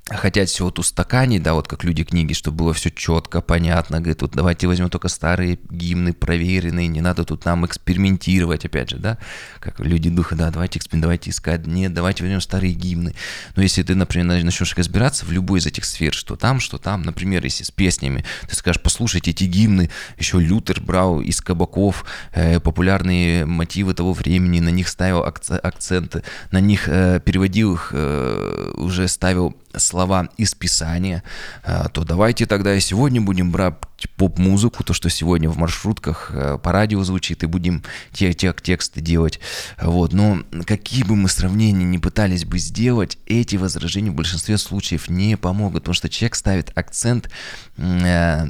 хотят 0.08 0.48
все 0.48 0.64
вот 0.64 0.78
устаканить, 0.78 1.42
да, 1.42 1.54
вот 1.54 1.66
как 1.66 1.82
люди 1.82 2.04
книги, 2.04 2.32
чтобы 2.32 2.58
было 2.58 2.72
все 2.72 2.90
четко, 2.90 3.40
понятно, 3.40 3.98
говорит, 3.98 4.22
вот 4.22 4.32
давайте 4.32 4.68
возьмем 4.68 4.88
только 4.88 5.08
старые 5.08 5.58
гимны, 5.68 6.12
проверенные, 6.12 6.86
не 6.86 7.00
надо 7.00 7.24
тут 7.24 7.44
нам 7.44 7.66
экспериментировать, 7.66 8.64
опять 8.64 8.90
же, 8.90 8.98
да, 8.98 9.18
как 9.58 9.80
люди 9.80 10.08
духа, 10.08 10.36
да, 10.36 10.50
давайте 10.50 10.80
давайте 10.92 11.30
искать, 11.30 11.66
нет, 11.66 11.92
давайте 11.92 12.22
возьмем 12.22 12.40
старые 12.40 12.72
гимны. 12.72 13.14
Но 13.56 13.62
если 13.62 13.82
ты, 13.82 13.96
например, 13.96 14.44
начнешь 14.44 14.76
разбираться 14.76 15.26
в 15.26 15.32
любой 15.32 15.58
из 15.58 15.66
этих 15.66 15.84
сфер, 15.84 16.14
что 16.14 16.36
там, 16.36 16.60
что 16.60 16.78
там, 16.78 17.02
например, 17.02 17.42
если 17.42 17.64
с 17.64 17.72
песнями, 17.72 18.24
ты 18.48 18.54
скажешь, 18.54 18.80
послушайте 18.80 19.32
эти 19.32 19.44
гимны, 19.44 19.90
еще 20.18 20.38
Лютер 20.38 20.80
брал 20.80 21.20
из 21.20 21.40
кабаков 21.40 22.04
э, 22.32 22.60
популярные 22.60 23.44
мотивы 23.44 23.92
того 23.92 24.12
времени, 24.12 24.60
на 24.60 24.68
них 24.68 24.86
ставил 24.86 25.24
акценты, 25.24 26.22
на 26.52 26.60
них 26.60 26.88
э, 26.88 27.20
переводил 27.24 27.74
их, 27.74 27.90
э, 27.92 28.72
уже 28.76 29.08
ставил 29.08 29.56
слова 29.76 30.28
из 30.36 30.54
Писания, 30.54 31.22
э, 31.64 31.84
то 31.92 32.04
давайте 32.04 32.46
тогда 32.46 32.74
и 32.74 32.80
сегодня 32.80 33.20
будем 33.20 33.50
брать 33.50 33.74
поп-музыку, 34.16 34.84
то, 34.84 34.92
что 34.92 35.08
сегодня 35.10 35.48
в 35.48 35.56
маршрутках 35.56 36.30
э, 36.32 36.58
по 36.62 36.72
радио 36.72 37.02
звучит, 37.02 37.42
и 37.42 37.46
будем 37.46 37.82
те, 38.12 38.32
те 38.32 38.54
тексты 38.62 39.00
делать. 39.00 39.40
Вот. 39.80 40.12
Но 40.12 40.42
какие 40.64 41.02
бы 41.02 41.16
мы 41.16 41.28
сравнения 41.28 41.84
не 41.84 41.98
пытались 41.98 42.44
бы 42.44 42.58
сделать, 42.58 43.18
эти 43.26 43.56
возражения 43.56 44.10
в 44.10 44.14
большинстве 44.14 44.58
случаев 44.58 45.08
не 45.08 45.36
помогут, 45.36 45.82
потому 45.82 45.94
что 45.94 46.08
человек 46.08 46.34
ставит 46.34 46.76
акцент 46.76 47.30
э, 47.76 48.46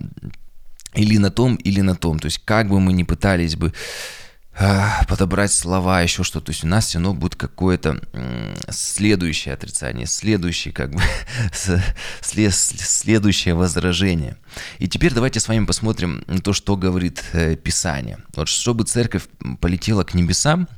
или 0.95 1.19
на 1.19 1.31
том, 1.31 1.57
или 1.57 1.81
на 1.81 1.95
том. 1.95 2.19
То 2.19 2.27
есть 2.27 2.41
как 2.45 2.69
бы 2.69 2.81
мы 2.81 2.93
ни 2.93 3.03
пытались 3.03 3.57
бы 3.57 3.73
подобрать 5.09 5.53
слова, 5.53 6.01
еще 6.01 6.23
что. 6.23 6.41
То 6.41 6.51
есть 6.51 6.65
у 6.65 6.67
нас 6.67 6.87
все 6.87 6.99
равно 6.99 7.15
будет 7.15 7.37
какое-то 7.37 8.01
следующее 8.71 9.55
отрицание, 9.55 10.07
следующее 10.07 10.73
как 10.73 10.95
бы 10.95 11.03
след, 12.21 12.55
следующее 12.55 13.55
возражение. 13.55 14.37
И 14.79 14.89
теперь 14.89 15.13
давайте 15.13 15.41
с 15.41 15.49
вами 15.49 15.65
посмотрим 15.67 16.25
то, 16.43 16.53
что 16.53 16.77
говорит 16.77 17.23
э, 17.33 17.57
Писание. 17.57 18.19
Вот 18.35 18.49
чтобы 18.49 18.85
церковь 18.85 19.25
полетела 19.61 20.05
к 20.05 20.15
небесам, 20.15 20.69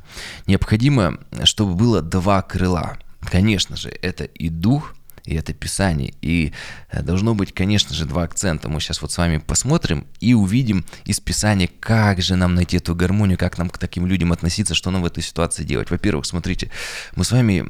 необходимо, 0.46 1.18
чтобы 1.44 1.74
было 1.74 2.02
два 2.02 2.42
крыла. 2.42 2.98
Конечно 3.20 3.76
же, 3.76 3.90
это 3.90 4.24
и 4.24 4.48
дух, 4.48 4.94
и 5.28 5.34
это 5.34 5.52
Писание. 5.52 6.14
И 6.22 6.52
э, 6.90 7.02
должно 7.02 7.34
быть, 7.34 7.52
конечно 7.52 7.94
же, 7.94 8.06
два 8.06 8.22
акцента. 8.22 8.68
Мы 8.68 8.80
сейчас 8.80 9.02
вот 9.02 9.12
с 9.12 9.18
вами 9.18 9.38
посмотрим 9.38 10.06
и 10.20 10.34
увидим 10.34 10.84
из 11.04 11.20
Писания, 11.20 11.68
как 11.80 12.22
же 12.22 12.36
нам 12.36 12.54
найти 12.54 12.78
эту 12.78 12.94
гармонию, 12.94 13.36
как 13.36 13.58
нам 13.58 13.68
к 13.68 13.78
таким 13.78 14.06
людям 14.06 14.32
относиться, 14.32 14.74
что 14.74 14.90
нам 14.90 15.02
в 15.02 15.06
этой 15.06 15.22
ситуации 15.22 15.64
делать. 15.64 15.90
Во-первых, 15.90 16.24
смотрите, 16.24 16.70
мы 17.14 17.24
с 17.24 17.32
вами 17.32 17.66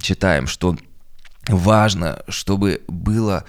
читаем, 0.00 0.46
что 0.46 0.76
важно, 1.48 2.22
чтобы 2.28 2.82
было 2.88 3.44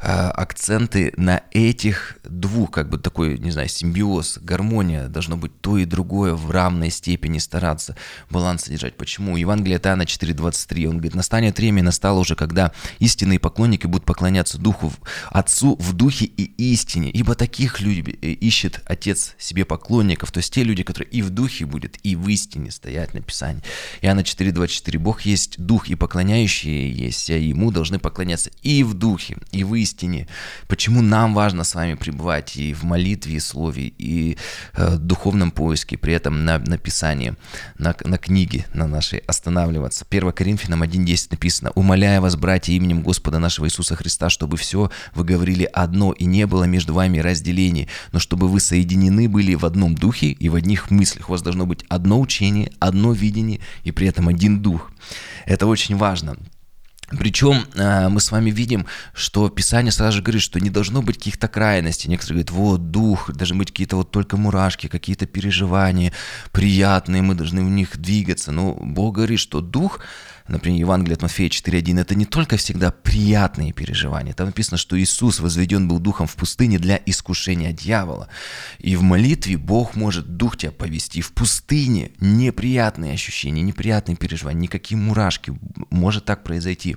э, 0.00 0.06
акценты 0.06 1.12
на 1.16 1.42
этих 1.50 2.18
двух, 2.24 2.70
как 2.70 2.88
бы 2.88 2.98
такой, 2.98 3.38
не 3.38 3.50
знаю, 3.50 3.68
симбиоз, 3.68 4.38
гармония, 4.38 5.08
должно 5.08 5.36
быть 5.36 5.60
то 5.60 5.76
и 5.76 5.84
другое 5.84 6.34
в 6.34 6.50
равной 6.50 6.90
степени 6.90 7.38
стараться 7.38 7.96
баланс 8.30 8.64
содержать. 8.64 8.96
Почему? 8.96 9.36
Евангелие 9.36 9.76
от 9.76 9.86
Иоанна 9.86 10.02
4.23, 10.02 10.86
он 10.86 10.92
говорит, 10.94 11.14
настанет 11.14 11.58
время, 11.58 11.82
настало 11.82 12.20
уже, 12.20 12.36
когда 12.36 12.72
истинные 12.98 13.38
поклонники 13.38 13.86
будут 13.86 14.04
поклоняться 14.06 14.58
Духу, 14.58 14.92
Отцу 15.30 15.76
в 15.76 15.92
Духе 15.92 16.26
и 16.26 16.72
истине, 16.72 17.10
ибо 17.10 17.34
таких 17.34 17.80
людей 17.80 18.18
э, 18.22 18.28
ищет 18.28 18.80
Отец 18.86 19.34
себе 19.38 19.64
поклонников, 19.64 20.30
то 20.32 20.38
есть 20.38 20.52
те 20.52 20.62
люди, 20.62 20.82
которые 20.82 21.10
и 21.10 21.22
в 21.22 21.30
Духе 21.30 21.66
будет, 21.66 21.98
и 22.02 22.16
в 22.16 22.28
истине 22.28 22.70
стоять 22.70 23.14
на 23.14 23.20
Писании. 23.20 23.62
Иоанна 24.02 24.20
4.24, 24.20 24.98
Бог 24.98 25.22
есть 25.22 25.58
Дух, 25.58 25.88
и 25.88 25.94
поклоняющие 25.94 26.90
есть, 26.90 27.28
Ему 27.40 27.70
должны 27.70 27.98
поклоняться 27.98 28.50
и 28.62 28.82
в 28.82 28.94
духе, 28.94 29.38
и 29.52 29.64
в 29.64 29.74
истине. 29.74 30.28
Почему 30.68 31.02
нам 31.02 31.34
важно 31.34 31.64
с 31.64 31.74
вами 31.74 31.94
пребывать 31.94 32.56
и 32.56 32.72
в 32.74 32.84
молитве, 32.84 33.36
и 33.36 33.40
слове, 33.40 33.92
и 33.98 34.36
э, 34.74 34.96
духовном 34.96 35.50
поиске, 35.50 35.96
при 35.98 36.14
этом 36.14 36.44
на, 36.44 36.58
на 36.58 36.78
Писании, 36.78 37.34
на, 37.78 37.94
на 38.04 38.18
книге 38.18 38.66
на 38.74 38.86
нашей 38.86 39.20
останавливаться. 39.20 40.06
1 40.08 40.32
Коринфянам 40.32 40.82
1.10 40.82 41.28
написано 41.30 41.70
«Умоляя 41.74 42.20
вас, 42.20 42.36
братья, 42.36 42.72
именем 42.72 43.02
Господа 43.02 43.38
нашего 43.38 43.66
Иисуса 43.66 43.96
Христа, 43.96 44.30
чтобы 44.30 44.56
все 44.56 44.90
вы 45.14 45.24
говорили 45.24 45.64
одно, 45.64 46.12
и 46.12 46.24
не 46.24 46.46
было 46.46 46.64
между 46.64 46.94
вами 46.94 47.18
разделений, 47.18 47.88
но 48.12 48.18
чтобы 48.18 48.48
вы 48.48 48.60
соединены 48.60 49.28
были 49.28 49.54
в 49.54 49.64
одном 49.64 49.94
духе 49.94 50.28
и 50.28 50.48
в 50.48 50.54
одних 50.54 50.90
мыслях. 50.90 51.28
У 51.28 51.32
вас 51.32 51.42
должно 51.42 51.66
быть 51.66 51.84
одно 51.88 52.20
учение, 52.20 52.72
одно 52.78 53.12
видение 53.12 53.60
и 53.84 53.92
при 53.92 54.06
этом 54.06 54.28
один 54.28 54.60
дух. 54.60 54.90
Это 55.46 55.66
очень 55.66 55.96
важно. 55.96 56.36
Причем 57.18 57.66
э, 57.74 58.08
мы 58.08 58.20
с 58.20 58.30
вами 58.30 58.50
видим, 58.50 58.86
что 59.14 59.48
Писание 59.48 59.90
сразу 59.90 60.18
же 60.18 60.22
говорит, 60.22 60.42
что 60.42 60.60
не 60.60 60.70
должно 60.70 61.02
быть 61.02 61.18
каких-то 61.18 61.48
крайностей. 61.48 62.08
Некоторые 62.08 62.44
говорят, 62.44 62.50
вот 62.50 62.90
дух, 62.90 63.32
должны 63.32 63.58
быть 63.58 63.70
какие-то 63.70 63.96
вот 63.96 64.10
только 64.10 64.36
мурашки, 64.36 64.86
какие-то 64.86 65.26
переживания 65.26 66.12
приятные, 66.52 67.22
мы 67.22 67.34
должны 67.34 67.64
в 67.64 67.68
них 67.68 67.98
двигаться. 67.98 68.52
Но 68.52 68.74
Бог 68.74 69.16
говорит, 69.16 69.40
что 69.40 69.60
дух 69.60 70.00
например, 70.50 70.80
Евангелие 70.80 71.14
от 71.14 71.22
Матфея 71.22 71.48
4.1, 71.48 72.00
это 72.00 72.14
не 72.14 72.24
только 72.24 72.56
всегда 72.56 72.90
приятные 72.90 73.72
переживания. 73.72 74.32
Там 74.32 74.46
написано, 74.46 74.76
что 74.76 75.00
Иисус 75.00 75.40
возведен 75.40 75.88
был 75.88 75.98
духом 75.98 76.26
в 76.26 76.36
пустыне 76.36 76.78
для 76.78 77.00
искушения 77.06 77.72
дьявола. 77.72 78.28
И 78.78 78.96
в 78.96 79.02
молитве 79.02 79.56
Бог 79.56 79.94
может 79.94 80.36
дух 80.36 80.56
тебя 80.56 80.72
повести 80.72 81.20
в 81.20 81.32
пустыне. 81.32 82.10
Неприятные 82.20 83.14
ощущения, 83.14 83.62
неприятные 83.62 84.16
переживания, 84.16 84.62
никакие 84.62 84.98
мурашки. 84.98 85.58
Может 85.90 86.24
так 86.24 86.42
произойти. 86.44 86.96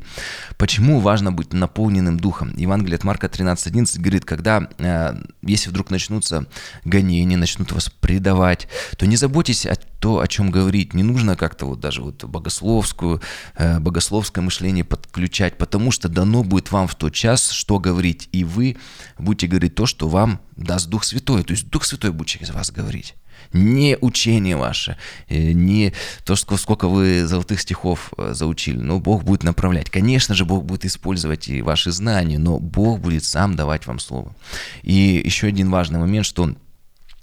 Почему 0.57 0.99
важно 0.99 1.31
быть 1.31 1.53
наполненным 1.53 2.19
духом? 2.19 2.53
Евангелие 2.55 2.95
от 2.95 3.03
Марка 3.03 3.27
13.11 3.27 3.99
говорит, 3.99 4.25
когда, 4.25 4.67
э, 4.77 5.15
если 5.41 5.69
вдруг 5.69 5.91
начнутся 5.91 6.47
гонения, 6.85 7.37
начнут 7.37 7.71
вас 7.71 7.89
предавать, 7.89 8.67
то 8.97 9.05
не 9.05 9.15
заботьтесь 9.15 9.65
о 9.65 9.75
то, 10.03 10.19
о 10.19 10.27
чем 10.27 10.51
говорить. 10.51 10.93
Не 10.93 11.01
нужно 11.01 11.37
как-то 11.37 11.65
вот 11.65 11.79
даже 11.79 12.01
вот 12.01 12.25
богословскую, 12.25 13.21
э, 13.55 13.79
богословское 13.79 14.43
мышление 14.43 14.83
подключать, 14.83 15.57
потому 15.57 15.91
что 15.91 16.09
дано 16.09 16.43
будет 16.43 16.73
вам 16.73 16.89
в 16.89 16.95
тот 16.95 17.13
час, 17.13 17.51
что 17.51 17.79
говорить, 17.79 18.27
и 18.33 18.43
вы 18.43 18.75
будете 19.17 19.47
говорить 19.47 19.75
то, 19.75 19.85
что 19.85 20.09
вам 20.09 20.41
даст 20.57 20.89
Дух 20.89 21.05
Святой. 21.05 21.43
То 21.43 21.53
есть 21.53 21.69
Дух 21.69 21.85
Святой 21.85 22.11
будет 22.11 22.27
через 22.27 22.49
вас 22.49 22.69
говорить. 22.69 23.15
Не 23.53 23.97
учение 24.01 24.57
ваше, 24.57 24.97
э, 25.29 25.53
не 25.53 25.93
то, 26.25 26.35
сколько 26.35 26.89
вы 26.89 27.25
золотых 27.25 27.61
стихов 27.61 28.11
э, 28.17 28.33
заучили, 28.33 28.79
но 28.79 28.99
Бог 28.99 29.23
будет 29.23 29.43
направлять. 29.43 29.89
Конечно 29.89 30.35
же, 30.35 30.43
Бог 30.43 30.65
будет 30.65 30.83
использовать 30.83 31.47
и 31.47 31.61
ваши 31.61 31.91
знания, 31.91 32.39
но 32.39 32.59
Бог 32.59 32.99
будет 32.99 33.23
сам 33.23 33.55
давать 33.55 33.87
вам 33.87 33.99
слово. 33.99 34.35
И 34.81 35.21
еще 35.23 35.47
один 35.47 35.71
важный 35.71 35.99
момент, 35.99 36.25
что 36.25 36.53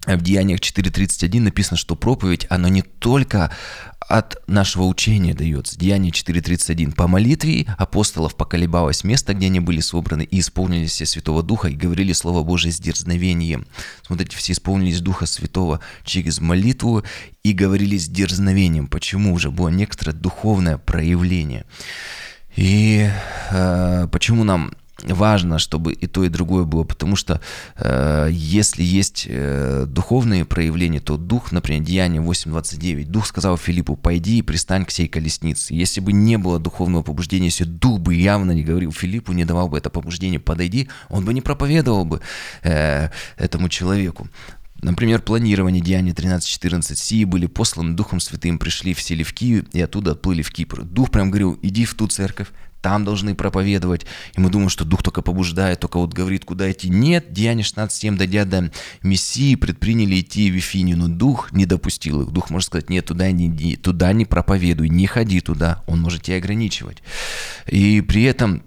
в 0.07 0.23
Деяниях 0.23 0.61
4.31 0.61 1.41
написано, 1.41 1.77
что 1.77 1.95
проповедь, 1.95 2.47
она 2.49 2.69
не 2.69 2.83
только 2.83 3.51
от 4.11 4.43
нашего 4.49 4.85
учения 4.85 5.35
дается. 5.35 5.79
Деяние 5.79 6.11
4.31. 6.11 6.95
«По 6.95 7.07
молитве 7.07 7.67
апостолов 7.79 8.35
поколебалось 8.35 9.05
место, 9.05 9.35
где 9.35 9.47
они 9.47 9.61
были 9.61 9.81
собраны, 9.81 10.23
и 10.23 10.41
исполнились 10.41 10.91
все 10.91 11.07
Святого 11.07 11.43
Духа, 11.43 11.69
и 11.69 11.77
говорили 11.77 12.13
Слово 12.13 12.43
Божие 12.43 12.73
с 12.73 12.81
дерзновением». 12.81 13.67
Смотрите, 14.03 14.37
все 14.37 14.53
исполнились 14.53 15.01
Духа 15.01 15.27
Святого 15.27 15.81
через 16.05 16.41
молитву 16.41 17.05
и 17.45 17.53
говорили 17.53 17.99
с 17.99 18.09
дерзновением. 18.09 18.89
Почему? 18.89 19.33
Уже 19.33 19.51
было 19.51 19.69
некоторое 19.69 20.13
духовное 20.13 20.79
проявление. 20.79 21.65
И 22.57 23.09
э, 23.51 24.09
почему 24.11 24.43
нам 24.43 24.73
важно, 25.05 25.59
чтобы 25.59 25.93
и 25.93 26.07
то, 26.07 26.25
и 26.25 26.29
другое 26.29 26.65
было, 26.65 26.85
потому 26.85 27.17
что 27.17 27.41
э, 27.77 28.29
если 28.31 28.83
есть 28.83 29.27
э, 29.29 29.85
духовные 29.87 30.45
проявления, 30.45 31.01
то 31.01 31.17
Дух, 31.17 31.53
например, 31.53 31.83
Деяние 31.83 32.23
8.29, 32.23 33.07
Дух 33.07 33.27
сказал 33.27 33.57
Филиппу, 33.57 33.97
пойди 33.97 34.39
и 34.39 34.43
пристань 34.43 34.85
к 34.85 34.91
сей 34.91 35.09
колеснице. 35.09 35.75
Если 35.75 36.01
бы 36.01 36.13
не 36.13 36.39
было 36.39 36.59
духовного 36.59 37.03
побуждения, 37.03 37.47
если 37.47 37.65
Дух 37.65 38.01
бы 38.01 38.15
явно 38.15 38.53
не 38.53 38.63
говорил 38.63 38.93
Филиппу, 38.93 39.33
не 39.33 39.45
давал 39.45 39.69
бы 39.69 39.79
это 39.79 39.91
побуждение, 39.91 40.41
подойди, 40.41 40.89
он 41.09 41.25
бы 41.25 41.35
не 41.35 41.41
проповедовал 41.41 42.05
бы 42.05 42.21
э, 42.63 43.09
этому 43.37 43.69
человеку. 43.69 44.29
Например, 44.83 45.21
планирование 45.21 45.83
Деяния 45.83 46.13
13.14. 46.13 46.95
«Сии 46.97 47.25
были 47.25 47.47
посланы 47.47 47.95
Духом 47.95 48.19
Святым, 48.19 48.59
пришли 48.59 48.95
в 48.95 49.03
Селевкию 49.03 49.67
и 49.73 49.81
оттуда 49.81 50.13
отплыли 50.13 50.43
в 50.43 50.51
Кипр». 50.51 50.83
Дух 50.83 51.11
прям 51.11 51.31
говорил, 51.31 51.59
иди 51.63 51.85
в 51.85 51.95
ту 51.95 52.07
церковь, 52.07 52.49
там 52.83 53.05
должны 53.05 53.35
проповедовать. 53.35 54.07
И 54.35 54.41
мы 54.41 54.51
думаем, 54.51 54.71
что 54.71 54.85
Дух 54.85 55.03
только 55.03 55.23
побуждает, 55.23 55.81
только 55.81 55.99
вот 55.99 56.13
говорит, 56.13 56.45
куда 56.45 56.71
идти. 56.71 56.89
Нет, 56.89 57.33
Деяние 57.33 57.65
16.7, 57.65 58.17
дойдя 58.17 58.45
до 58.45 58.71
Мессии, 59.03 59.55
предприняли 59.55 60.21
идти 60.21 60.51
в 60.51 60.55
Вифинию, 60.55 60.97
но 60.97 61.09
Дух 61.09 61.53
не 61.53 61.67
допустил 61.67 62.23
их. 62.23 62.31
Дух 62.31 62.51
может 62.51 62.69
сказать, 62.69 62.91
нет, 62.91 63.07
туда 63.07 63.31
не 63.31 63.77
туда 63.77 64.13
не 64.13 64.25
проповедуй, 64.25 64.89
не 64.89 65.07
ходи 65.07 65.41
туда. 65.41 65.83
Он 65.87 66.01
может 66.01 66.23
тебя 66.23 66.37
ограничивать. 66.37 67.03
И 67.67 68.01
при 68.01 68.25
этом 68.25 68.63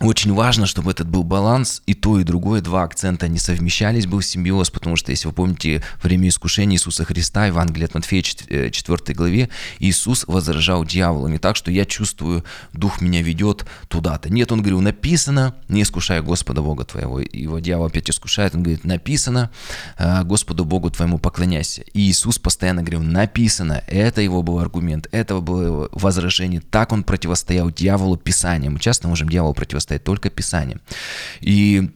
очень 0.00 0.32
важно, 0.32 0.66
чтобы 0.66 0.92
этот 0.92 1.08
был 1.08 1.24
баланс, 1.24 1.82
и 1.86 1.94
то, 1.94 2.20
и 2.20 2.24
другое, 2.24 2.60
два 2.60 2.84
акцента 2.84 3.26
не 3.26 3.40
совмещались, 3.40 4.06
был 4.06 4.20
симбиоз, 4.20 4.70
потому 4.70 4.94
что, 4.94 5.10
если 5.10 5.26
вы 5.26 5.34
помните, 5.34 5.82
время 6.00 6.28
искушения 6.28 6.76
Иисуса 6.76 7.04
Христа, 7.04 7.46
Евангелие 7.46 7.86
от 7.86 7.94
Матфея 7.94 8.22
4 8.22 8.70
э, 8.70 9.12
главе, 9.12 9.48
Иисус 9.80 10.24
возражал 10.28 10.84
дьяволу 10.84 11.26
не 11.26 11.38
так, 11.38 11.56
что 11.56 11.72
я 11.72 11.84
чувствую, 11.84 12.44
Дух 12.72 13.00
меня 13.00 13.22
ведет 13.22 13.66
туда-то. 13.88 14.30
Нет, 14.30 14.52
он 14.52 14.60
говорил, 14.60 14.80
написано, 14.80 15.56
не 15.68 15.82
искушай 15.82 16.22
Господа 16.22 16.62
Бога 16.62 16.84
твоего. 16.84 17.18
Его 17.18 17.58
дьявол 17.58 17.86
опять 17.86 18.08
искушает, 18.08 18.54
он 18.54 18.62
говорит, 18.62 18.84
написано, 18.84 19.50
«Э, 19.98 20.22
Господу 20.22 20.64
Богу 20.64 20.90
твоему 20.90 21.18
поклоняйся. 21.18 21.82
И 21.92 22.08
Иисус 22.08 22.38
постоянно 22.38 22.82
говорил, 22.82 23.02
написано, 23.02 23.82
это 23.88 24.20
его 24.20 24.44
был 24.44 24.60
аргумент, 24.60 25.08
это 25.10 25.40
было 25.40 25.62
его 25.62 25.88
возражение, 25.90 26.60
так 26.60 26.92
он 26.92 27.02
противостоял 27.02 27.72
дьяволу 27.72 28.16
Писанием. 28.16 28.74
Мы 28.74 28.78
часто 28.78 29.08
можем 29.08 29.28
дьяволу 29.28 29.54
противостоять 29.54 29.87
стоит 29.88 30.04
только 30.04 30.28
Писание. 30.28 30.78
И 31.40 31.90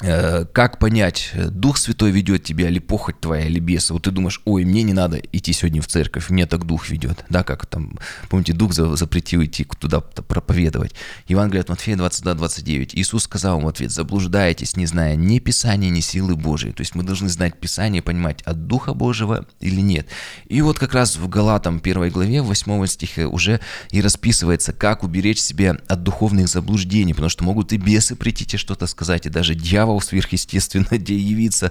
как 0.00 0.78
понять, 0.78 1.32
Дух 1.34 1.76
Святой 1.76 2.10
ведет 2.10 2.44
тебя, 2.44 2.68
или 2.68 2.78
похоть 2.78 3.20
твоя, 3.20 3.46
или 3.46 3.58
бесы? 3.58 3.92
Вот 3.92 4.04
ты 4.04 4.10
думаешь, 4.10 4.40
ой, 4.44 4.64
мне 4.64 4.82
не 4.82 4.92
надо 4.92 5.18
идти 5.32 5.52
сегодня 5.52 5.82
в 5.82 5.88
церковь, 5.88 6.30
мне 6.30 6.46
так 6.46 6.64
Дух 6.64 6.88
ведет. 6.88 7.24
Да, 7.28 7.42
как 7.42 7.66
там, 7.66 7.98
помните, 8.28 8.52
Дух 8.52 8.72
запретил 8.72 9.42
идти 9.42 9.66
туда 9.78 10.00
проповедовать. 10.00 10.94
Евангелие 11.26 11.62
от 11.62 11.68
Матфея 11.68 11.96
22-29. 11.96 12.90
Иисус 12.92 13.24
сказал 13.24 13.56
ему 13.56 13.66
в 13.66 13.70
ответ, 13.70 13.90
заблуждаетесь, 13.90 14.76
не 14.76 14.86
зная 14.86 15.16
ни 15.16 15.40
Писания, 15.40 15.90
ни 15.90 16.00
силы 16.00 16.36
Божией. 16.36 16.72
То 16.72 16.82
есть 16.82 16.94
мы 16.94 17.02
должны 17.02 17.28
знать 17.28 17.58
Писание, 17.58 18.00
понимать, 18.00 18.42
от 18.42 18.68
Духа 18.68 18.94
Божьего 18.94 19.46
или 19.58 19.80
нет. 19.80 20.06
И 20.46 20.62
вот 20.62 20.78
как 20.78 20.94
раз 20.94 21.16
в 21.16 21.28
Галатам 21.28 21.80
1 21.82 22.10
главе, 22.10 22.42
8 22.42 22.86
стихе 22.86 23.26
уже 23.26 23.60
и 23.90 24.00
расписывается, 24.00 24.72
как 24.72 25.02
уберечь 25.02 25.40
себя 25.40 25.76
от 25.88 26.02
духовных 26.04 26.48
заблуждений, 26.48 27.14
потому 27.14 27.30
что 27.30 27.42
могут 27.42 27.72
и 27.72 27.78
бесы 27.78 28.14
прийти 28.14 28.44
тебе 28.44 28.58
что-то 28.58 28.86
сказать, 28.86 29.26
и 29.26 29.28
даже 29.30 29.54
дьявол 29.54 29.87
дьявол 29.88 30.00
сверхъестественно, 30.00 30.86
где 30.98 31.16
явиться, 31.32 31.70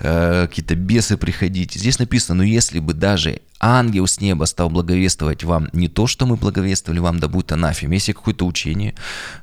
э, 0.00 0.46
какие-то 0.48 0.74
бесы 0.74 1.16
приходить. 1.16 1.74
Здесь 1.74 1.98
написано, 1.98 2.38
ну 2.38 2.42
если 2.42 2.80
бы 2.80 2.94
даже 2.94 3.40
ангел 3.60 4.06
с 4.06 4.20
неба 4.20 4.46
стал 4.46 4.70
благовествовать 4.70 5.44
вам 5.44 5.68
не 5.72 5.88
то, 5.88 6.06
что 6.06 6.24
мы 6.24 6.36
благовествовали 6.36 6.98
вам, 6.98 7.20
да 7.20 7.28
будет 7.28 7.52
анафем. 7.52 7.90
Если 7.90 8.12
какое-то 8.12 8.46
учение 8.46 8.94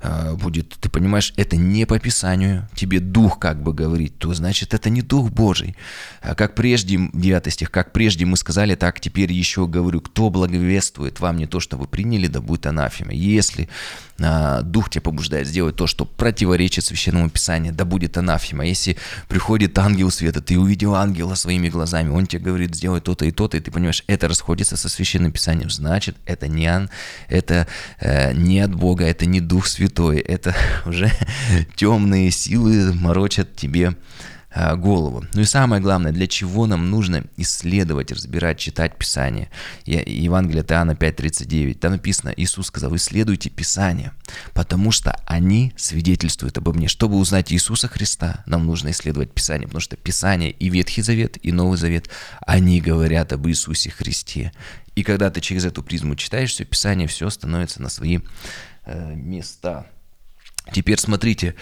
э, 0.02 0.34
будет, 0.34 0.76
ты 0.82 0.90
понимаешь, 0.90 1.34
это 1.38 1.56
не 1.56 1.86
по 1.86 2.00
Писанию, 2.00 2.68
тебе 2.76 3.00
дух 3.00 3.38
как 3.38 3.62
бы 3.62 3.74
говорит, 3.74 4.18
то 4.18 4.34
значит 4.34 4.74
это 4.74 4.90
не 4.90 5.04
дух 5.04 5.30
Божий. 5.30 5.76
А 6.22 6.34
как 6.34 6.56
прежде, 6.56 7.10
9 7.14 7.54
стих, 7.54 7.70
как 7.70 7.92
прежде 7.92 8.26
мы 8.26 8.38
сказали, 8.38 8.74
так 8.74 9.00
теперь 9.00 9.32
еще 9.32 9.68
говорю, 9.68 10.02
кто 10.02 10.32
благовествует 10.32 11.20
вам 11.20 11.38
не 11.38 11.46
то, 11.46 11.60
что 11.60 11.78
вы 11.78 11.88
приняли, 11.88 12.26
да 12.28 12.42
будет 12.42 12.66
анафема. 12.66 13.14
Если 13.14 13.70
э, 14.18 14.62
дух 14.64 14.90
тебя 14.90 15.02
побуждает 15.02 15.48
сделать 15.48 15.76
то, 15.76 15.86
что 15.86 16.06
противоречит 16.06 16.84
Священному 16.86 17.30
Писанию, 17.30 17.72
да 17.74 17.86
будет 17.86 18.07
анафема. 18.16 18.66
Если 18.66 18.96
приходит 19.28 19.78
ангел 19.78 20.12
света, 20.12 20.42
ты 20.42 20.58
увидел 20.58 20.96
ангела 20.96 21.36
своими 21.36 21.68
глазами, 21.68 22.10
он 22.10 22.28
тебе 22.28 22.46
говорит, 22.46 22.76
сделай 22.76 23.02
то-то 23.02 23.26
и 23.26 23.32
то-то, 23.32 23.58
и 23.58 23.60
ты 23.60 23.72
понимаешь, 23.72 24.04
это 24.08 24.28
расходится 24.28 24.78
со 24.78 24.88
священным 24.88 25.32
писанием, 25.32 25.70
значит, 25.70 26.16
это 26.26 26.48
не, 26.48 26.68
ан, 26.68 26.90
это, 27.28 27.68
э, 28.00 28.34
не 28.34 28.60
от 28.60 28.74
Бога, 28.74 29.06
это 29.06 29.26
не 29.26 29.42
Дух 29.42 29.68
Святой, 29.68 30.20
это 30.20 30.56
уже 30.86 31.12
темные 31.76 32.32
силы 32.32 32.94
морочат 32.94 33.56
тебе 33.56 33.96
голову. 34.76 35.24
Ну 35.34 35.42
и 35.42 35.46
самое 35.46 35.82
главное, 35.82 36.12
для 36.12 36.28
чего 36.28 36.66
нам 36.66 36.90
нужно 36.90 37.24
исследовать, 37.38 38.12
разбирать, 38.12 38.58
читать 38.58 38.98
Писание. 38.98 39.50
Евангелие 39.86 40.62
от 40.62 40.72
Иоанна 40.72 40.92
5.39, 40.92 41.76
там 41.76 41.92
написано, 41.92 42.34
Иисус 42.36 42.68
сказал, 42.68 42.96
исследуйте 42.96 43.50
Писание, 43.50 44.14
потому 44.54 44.92
что 44.92 45.20
они 45.26 45.74
свидетельствуют 45.78 46.58
обо 46.58 46.74
мне. 46.74 46.88
Чтобы 46.88 47.18
узнать 47.18 47.52
Иисуса 47.52 47.88
Христа, 47.88 48.44
нам 48.46 48.66
нужно 48.66 48.92
исследовать 48.92 49.32
Писание, 49.32 49.68
потому 49.68 49.82
что 49.82 49.96
Писание 49.96 50.52
и 50.52 50.70
Ветхий 50.70 51.02
Завет, 51.02 51.38
и 51.42 51.52
Новый 51.52 51.78
Завет, 51.78 52.10
они 52.42 52.82
говорят 52.82 53.34
об 53.34 53.48
Иисусе 53.48 53.90
Христе. 53.90 54.52
И 54.96 55.04
когда 55.04 55.30
ты 55.30 55.42
через 55.42 55.66
эту 55.66 55.84
призму 55.84 56.16
читаешь 56.16 56.52
все 56.52 56.66
Писание, 56.66 57.08
все 57.08 57.30
становится 57.30 57.82
на 57.82 57.90
свои 57.90 58.20
э, 58.86 59.14
места. 59.16 59.86
Теперь 60.74 61.00
смотрите, 61.00 61.56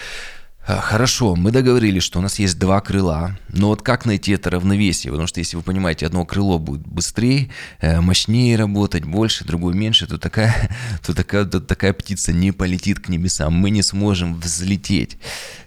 хорошо, 0.66 1.36
мы 1.36 1.52
договорились, 1.52 2.04
что 2.04 2.20
у 2.20 2.22
нас 2.22 2.40
есть 2.40 2.58
два 2.58 2.82
крыла, 2.82 3.38
но 3.50 3.68
вот 3.68 3.84
как 3.84 4.06
найти 4.06 4.32
это 4.32 4.50
равновесие? 4.50 5.12
Потому 5.12 5.28
что 5.28 5.40
если 5.40 5.58
вы 5.58 5.64
понимаете, 5.64 6.08
одно 6.08 6.26
крыло 6.26 6.58
будет 6.58 6.88
быстрее, 6.88 7.50
э, 7.82 8.02
мощнее 8.02 8.58
работать, 8.58 9.06
больше, 9.06 9.46
другое 9.46 9.76
меньше, 9.76 10.08
то 10.08 10.18
такая, 10.18 10.70
то 11.06 11.14
такая, 11.14 11.46
то 11.46 11.60
такая 11.62 11.94
птица 11.94 12.34
не 12.34 12.52
полетит 12.52 13.00
к 13.00 13.10
небесам, 13.10 13.54
мы 13.54 13.70
не 13.70 13.84
сможем 13.84 14.40
взлететь, 14.40 15.18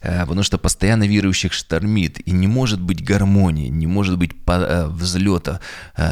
э, 0.02 0.22
потому 0.22 0.42
что 0.42 0.58
постоянно 0.58 1.06
верующих 1.06 1.52
штормит, 1.52 2.18
и 2.26 2.32
не 2.32 2.48
может 2.48 2.80
быть 2.80 3.04
гармонии, 3.04 3.68
не 3.68 3.86
может 3.86 4.18
быть 4.18 4.32
э, 4.46 4.86
взлета, 4.88 5.60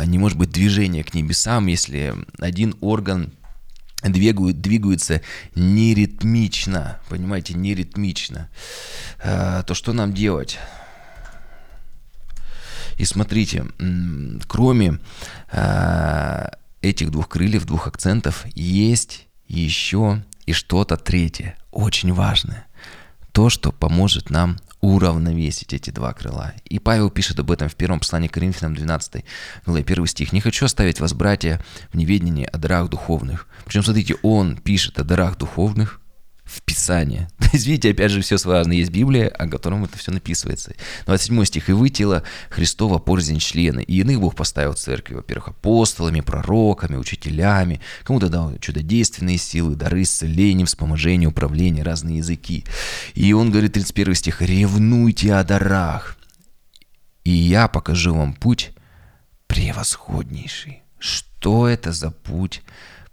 не 0.04 0.18
может 0.18 0.38
быть 0.38 0.50
движения 0.50 1.02
к 1.02 1.14
небесам, 1.14 1.66
если 1.66 2.14
один 2.38 2.74
орган 2.80 3.32
двигают, 4.08 4.60
двигаются 4.60 5.22
неритмично, 5.54 6.98
понимаете, 7.08 7.54
неритмично, 7.54 8.48
а, 9.22 9.62
то 9.62 9.74
что 9.74 9.92
нам 9.92 10.12
делать? 10.12 10.58
И 12.98 13.04
смотрите, 13.04 13.66
кроме 14.46 15.00
а, 15.52 16.50
этих 16.80 17.10
двух 17.10 17.28
крыльев, 17.28 17.66
двух 17.66 17.86
акцентов, 17.86 18.46
есть 18.54 19.26
еще 19.48 20.24
и 20.46 20.52
что-то 20.52 20.96
третье, 20.96 21.56
очень 21.70 22.12
важное. 22.12 22.66
То, 23.32 23.50
что 23.50 23.70
поможет 23.70 24.30
нам 24.30 24.58
уравновесить 24.94 25.74
эти 25.74 25.90
два 25.90 26.12
крыла. 26.12 26.52
И 26.64 26.78
Павел 26.78 27.10
пишет 27.10 27.40
об 27.40 27.50
этом 27.50 27.68
в 27.68 27.74
первом 27.74 27.98
послании 27.98 28.28
к 28.28 28.34
Коринфянам 28.34 28.74
12 28.74 29.24
главе 29.66 29.82
1 29.82 30.06
стих. 30.06 30.32
«Не 30.32 30.40
хочу 30.40 30.64
оставить 30.64 31.00
вас, 31.00 31.12
братья, 31.12 31.60
в 31.92 31.96
неведении 31.96 32.44
о 32.44 32.56
дарах 32.56 32.88
духовных». 32.88 33.48
Причем, 33.64 33.82
смотрите, 33.82 34.16
он 34.22 34.56
пишет 34.56 34.98
о 34.98 35.04
дарах 35.04 35.38
духовных, 35.38 36.00
в 36.46 36.62
Писание. 36.62 37.28
То 37.38 37.50
есть, 37.52 37.66
видите, 37.66 37.90
опять 37.90 38.12
же, 38.12 38.22
все 38.22 38.38
связано. 38.38 38.72
Есть 38.72 38.90
Библия, 38.90 39.28
о 39.28 39.48
котором 39.48 39.84
это 39.84 39.98
все 39.98 40.12
написывается. 40.12 40.74
27 41.04 41.44
стих. 41.44 41.68
«И 41.68 41.72
вы, 41.72 41.90
тело 41.90 42.22
Христова, 42.48 42.98
порзень 42.98 43.40
члены, 43.40 43.82
и 43.82 44.00
иных 44.00 44.20
Бог 44.20 44.34
поставил 44.34 44.72
в 44.72 44.78
церкви, 44.78 45.14
во-первых, 45.14 45.48
апостолами, 45.48 46.20
пророками, 46.20 46.96
учителями, 46.96 47.80
кому-то 48.04 48.28
дал 48.28 48.56
чудодейственные 48.58 49.38
силы, 49.38 49.74
дары 49.74 50.02
исцеления, 50.02 50.64
вспоможения, 50.64 51.28
управления, 51.28 51.82
разные 51.82 52.18
языки». 52.18 52.64
И 53.14 53.32
он 53.32 53.50
говорит, 53.50 53.72
31 53.72 54.14
стих, 54.14 54.40
«Ревнуйте 54.40 55.34
о 55.34 55.44
дарах, 55.44 56.16
и 57.24 57.32
я 57.32 57.66
покажу 57.66 58.14
вам 58.14 58.34
путь 58.34 58.70
превосходнейший. 59.48 60.82
Что 60.98 61.66
это 61.66 61.92
за 61.92 62.10
путь 62.12 62.62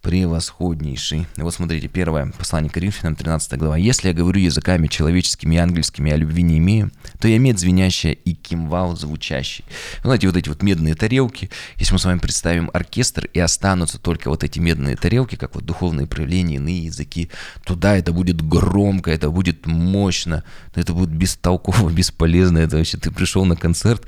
превосходнейший. 0.03 1.27
Вот 1.37 1.53
смотрите, 1.53 1.87
первое 1.87 2.31
послание 2.37 2.69
Коринфянам, 2.69 3.15
13 3.15 3.57
глава. 3.57 3.77
«Если 3.77 4.09
я 4.09 4.13
говорю 4.13 4.39
языками 4.39 4.87
человеческими 4.87 5.55
и 5.55 5.57
ангельскими, 5.57 6.11
а 6.11 6.17
любви 6.17 6.43
не 6.43 6.57
имею, 6.57 6.91
то 7.19 7.29
я 7.29 7.39
мед 7.39 7.57
звенящая 7.57 8.11
и 8.11 8.33
кимвал 8.33 8.97
звучащий». 8.97 9.63
Вы 10.03 10.09
знаете, 10.09 10.27
вот 10.27 10.35
эти 10.35 10.49
вот 10.49 10.61
медные 10.61 10.93
тарелки, 10.95 11.49
если 11.77 11.93
мы 11.93 11.99
с 11.99 12.05
вами 12.05 12.19
представим 12.19 12.69
оркестр, 12.73 13.29
и 13.33 13.39
останутся 13.39 13.97
только 13.97 14.29
вот 14.29 14.43
эти 14.43 14.59
медные 14.59 14.97
тарелки, 14.97 15.35
как 15.35 15.55
вот 15.55 15.65
духовные 15.65 16.05
проявления, 16.05 16.57
иные 16.57 16.83
языки, 16.85 17.31
туда 17.63 17.95
это 17.95 18.11
будет 18.11 18.45
громко, 18.45 19.09
это 19.09 19.29
будет 19.29 19.65
мощно, 19.65 20.43
это 20.75 20.93
будет 20.93 21.11
бестолково, 21.11 21.89
бесполезно. 21.93 22.57
Это 22.57 22.75
вообще 22.75 22.97
ты 22.97 23.09
пришел 23.09 23.45
на 23.45 23.55
концерт, 23.55 24.05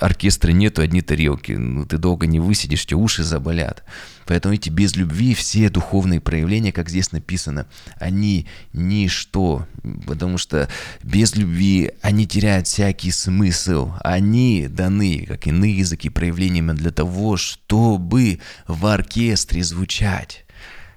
оркестра 0.00 0.52
нету, 0.52 0.82
одни 0.82 1.00
тарелки. 1.00 1.52
Ну, 1.52 1.86
ты 1.86 1.96
долго 1.96 2.26
не 2.26 2.40
высидишь, 2.40 2.84
тебе 2.84 2.98
уши 2.98 3.24
заболят. 3.24 3.82
Поэтому 4.26 4.54
эти 4.54 4.68
без 4.68 4.94
любви 4.94 5.29
все 5.34 5.68
духовные 5.70 6.20
проявления, 6.20 6.72
как 6.72 6.88
здесь 6.88 7.12
написано, 7.12 7.66
они 7.96 8.46
ничто, 8.72 9.66
потому 10.06 10.38
что 10.38 10.68
без 11.02 11.34
любви 11.34 11.92
они 12.02 12.26
теряют 12.26 12.66
всякий 12.66 13.10
смысл. 13.10 13.92
Они 14.00 14.66
даны, 14.68 15.24
как 15.26 15.46
иные 15.46 15.78
языки, 15.78 16.08
проявлениями 16.08 16.72
для 16.72 16.90
того, 16.90 17.36
чтобы 17.36 18.40
в 18.66 18.86
оркестре 18.86 19.62
звучать 19.62 20.44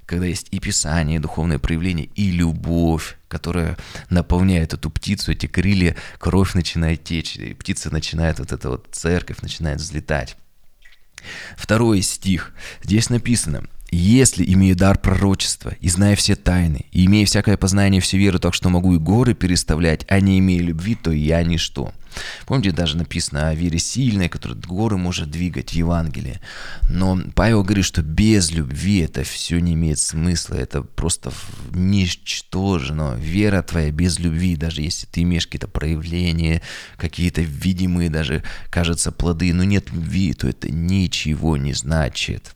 когда 0.05 0.25
есть 0.25 0.47
и 0.51 0.59
писание, 0.59 1.15
и 1.15 1.19
духовное 1.19 1.59
проявление, 1.59 2.09
и 2.13 2.29
любовь, 2.29 3.17
которая 3.27 3.77
наполняет 4.09 4.73
эту 4.73 4.89
птицу, 4.91 5.31
эти 5.31 5.47
крылья, 5.47 5.95
кровь 6.19 6.53
начинает 6.53 7.03
течь, 7.03 7.35
и 7.37 7.53
птица 7.53 7.89
начинает, 7.89 8.37
вот 8.37 8.51
эта 8.51 8.69
вот 8.69 8.87
церковь 8.91 9.41
начинает 9.41 9.79
взлетать. 9.79 10.37
Второй 11.55 12.01
стих. 12.01 12.53
Здесь 12.83 13.09
написано, 13.09 13.63
если 13.95 14.43
имею 14.53 14.75
дар 14.75 14.97
пророчества, 14.97 15.75
и 15.79 15.89
зная 15.89 16.15
все 16.15 16.35
тайны, 16.35 16.85
и 16.91 17.05
имея 17.05 17.25
всякое 17.25 17.57
познание 17.57 18.01
всю 18.01 18.17
веру, 18.17 18.39
так 18.39 18.53
что 18.53 18.69
могу 18.69 18.95
и 18.95 18.99
горы 18.99 19.33
переставлять, 19.33 20.05
а 20.09 20.19
не 20.19 20.39
имея 20.39 20.61
любви, 20.61 20.95
то 20.95 21.11
я 21.11 21.43
ничто. 21.43 21.93
Помните, 22.45 22.71
даже 22.71 22.97
написано 22.97 23.49
о 23.49 23.55
вере 23.55 23.79
сильной, 23.79 24.29
которая 24.29 24.57
горы 24.57 24.97
может 24.97 25.31
двигать 25.31 25.71
в 25.71 25.73
Евангелии. 25.73 26.39
Но 26.89 27.19
Павел 27.35 27.63
говорит, 27.63 27.85
что 27.85 28.01
без 28.01 28.51
любви 28.51 28.99
это 28.99 29.23
все 29.23 29.59
не 29.59 29.73
имеет 29.73 29.99
смысла, 29.99 30.55
это 30.55 30.81
просто 30.81 31.31
ничтожно. 31.71 33.15
Вера 33.17 33.61
твоя 33.63 33.91
без 33.91 34.19
любви, 34.19 34.55
даже 34.55 34.81
если 34.81 35.07
ты 35.07 35.23
имеешь 35.23 35.47
какие-то 35.47 35.67
проявления, 35.67 36.61
какие-то 36.97 37.41
видимые 37.41 38.09
даже, 38.09 38.43
кажется, 38.69 39.11
плоды, 39.11 39.53
но 39.53 39.63
нет 39.63 39.91
любви, 39.91 40.33
то 40.33 40.47
это 40.47 40.71
ничего 40.71 41.57
не 41.57 41.73
значит. 41.73 42.55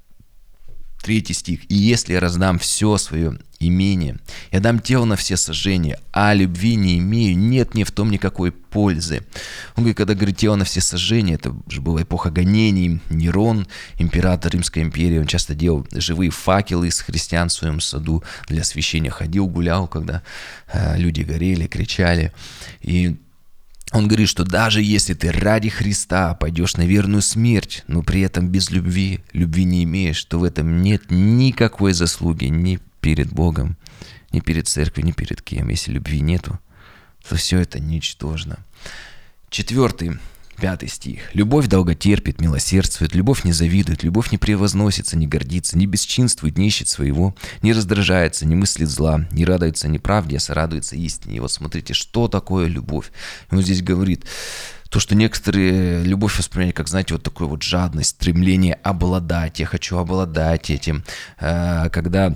Третий 1.07 1.33
стих. 1.33 1.61
«И 1.71 1.73
если 1.73 2.11
я 2.11 2.19
раздам 2.19 2.59
все 2.59 2.97
свое 2.97 3.39
имение, 3.61 4.17
я 4.51 4.59
дам 4.59 4.81
тело 4.81 5.05
на 5.05 5.15
все 5.15 5.37
сожжения, 5.37 5.97
а 6.11 6.33
любви 6.33 6.75
не 6.75 6.99
имею, 6.99 7.37
нет 7.37 7.73
мне 7.73 7.85
в 7.85 7.91
том 7.91 8.11
никакой 8.11 8.51
пользы». 8.51 9.23
Он 9.77 9.83
говорит, 9.83 9.95
когда 9.95 10.15
говорит 10.15 10.35
тело 10.35 10.55
на 10.57 10.65
все 10.65 10.81
сожжения, 10.81 11.35
это 11.35 11.55
же 11.69 11.79
была 11.79 12.01
эпоха 12.01 12.29
гонений, 12.29 12.99
Нерон, 13.09 13.67
император 13.97 14.51
Римской 14.51 14.83
империи, 14.83 15.19
он 15.19 15.27
часто 15.27 15.55
делал 15.55 15.87
живые 15.93 16.29
факелы 16.29 16.89
из 16.89 16.99
христиан 16.99 17.47
в 17.47 17.53
своем 17.53 17.79
саду 17.79 18.21
для 18.49 18.63
освящения, 18.63 19.09
ходил, 19.09 19.47
гулял, 19.47 19.87
когда 19.87 20.23
э, 20.73 20.97
люди 20.97 21.21
горели, 21.21 21.67
кричали. 21.67 22.33
И 22.81 23.15
он 23.91 24.07
говорит, 24.07 24.27
что 24.27 24.43
даже 24.43 24.81
если 24.81 25.13
ты 25.13 25.31
ради 25.31 25.69
Христа 25.69 26.33
пойдешь 26.33 26.75
на 26.75 26.85
верную 26.85 27.21
смерть, 27.21 27.83
но 27.87 28.03
при 28.03 28.21
этом 28.21 28.49
без 28.49 28.69
любви, 28.69 29.21
любви 29.31 29.63
не 29.63 29.83
имеешь, 29.83 30.23
то 30.25 30.39
в 30.39 30.43
этом 30.43 30.81
нет 30.81 31.09
никакой 31.09 31.93
заслуги 31.93 32.45
ни 32.45 32.79
перед 32.99 33.31
Богом, 33.31 33.77
ни 34.31 34.41
перед 34.41 34.67
церковью, 34.67 35.07
ни 35.07 35.11
перед 35.13 35.41
кем. 35.41 35.69
Если 35.69 35.91
любви 35.91 36.19
нету, 36.19 36.59
то 37.27 37.35
все 37.35 37.59
это 37.59 37.79
ничтожно. 37.79 38.59
Четвертый 39.49 40.19
Пятый 40.59 40.89
стих. 40.89 41.35
«Любовь 41.35 41.67
долго 41.67 41.93
терпит, 41.93 42.41
милосердствует, 42.41 43.13
любовь 43.13 43.43
не 43.43 43.51
завидует, 43.51 44.01
любовь 44.01 44.31
не 44.31 44.39
превозносится, 44.39 45.15
не 45.15 45.27
гордится, 45.27 45.77
не 45.77 45.85
бесчинствует, 45.85 46.57
не 46.57 46.67
ищет 46.67 46.87
своего, 46.87 47.35
не 47.61 47.73
раздражается, 47.73 48.45
не 48.47 48.55
мыслит 48.55 48.89
зла, 48.89 49.27
не 49.31 49.45
радуется 49.45 49.87
неправде, 49.87 50.37
а 50.37 50.39
сорадуется 50.39 50.95
истине». 50.95 51.37
И 51.37 51.39
вот 51.39 51.51
смотрите, 51.51 51.93
что 51.93 52.27
такое 52.27 52.67
любовь. 52.67 53.11
Он 53.51 53.61
здесь 53.61 53.83
говорит, 53.83 54.25
то, 54.89 54.99
что 54.99 55.13
некоторые 55.13 56.03
любовь 56.03 56.37
воспринимают 56.37 56.75
как, 56.75 56.87
знаете, 56.87 57.13
вот 57.13 57.21
такую 57.21 57.49
вот 57.49 57.61
жадность, 57.61 58.11
стремление 58.11 58.75
обладать, 58.75 59.59
я 59.59 59.67
хочу 59.67 59.97
обладать 59.97 60.71
этим, 60.71 61.03
э, 61.39 61.89
когда 61.91 62.33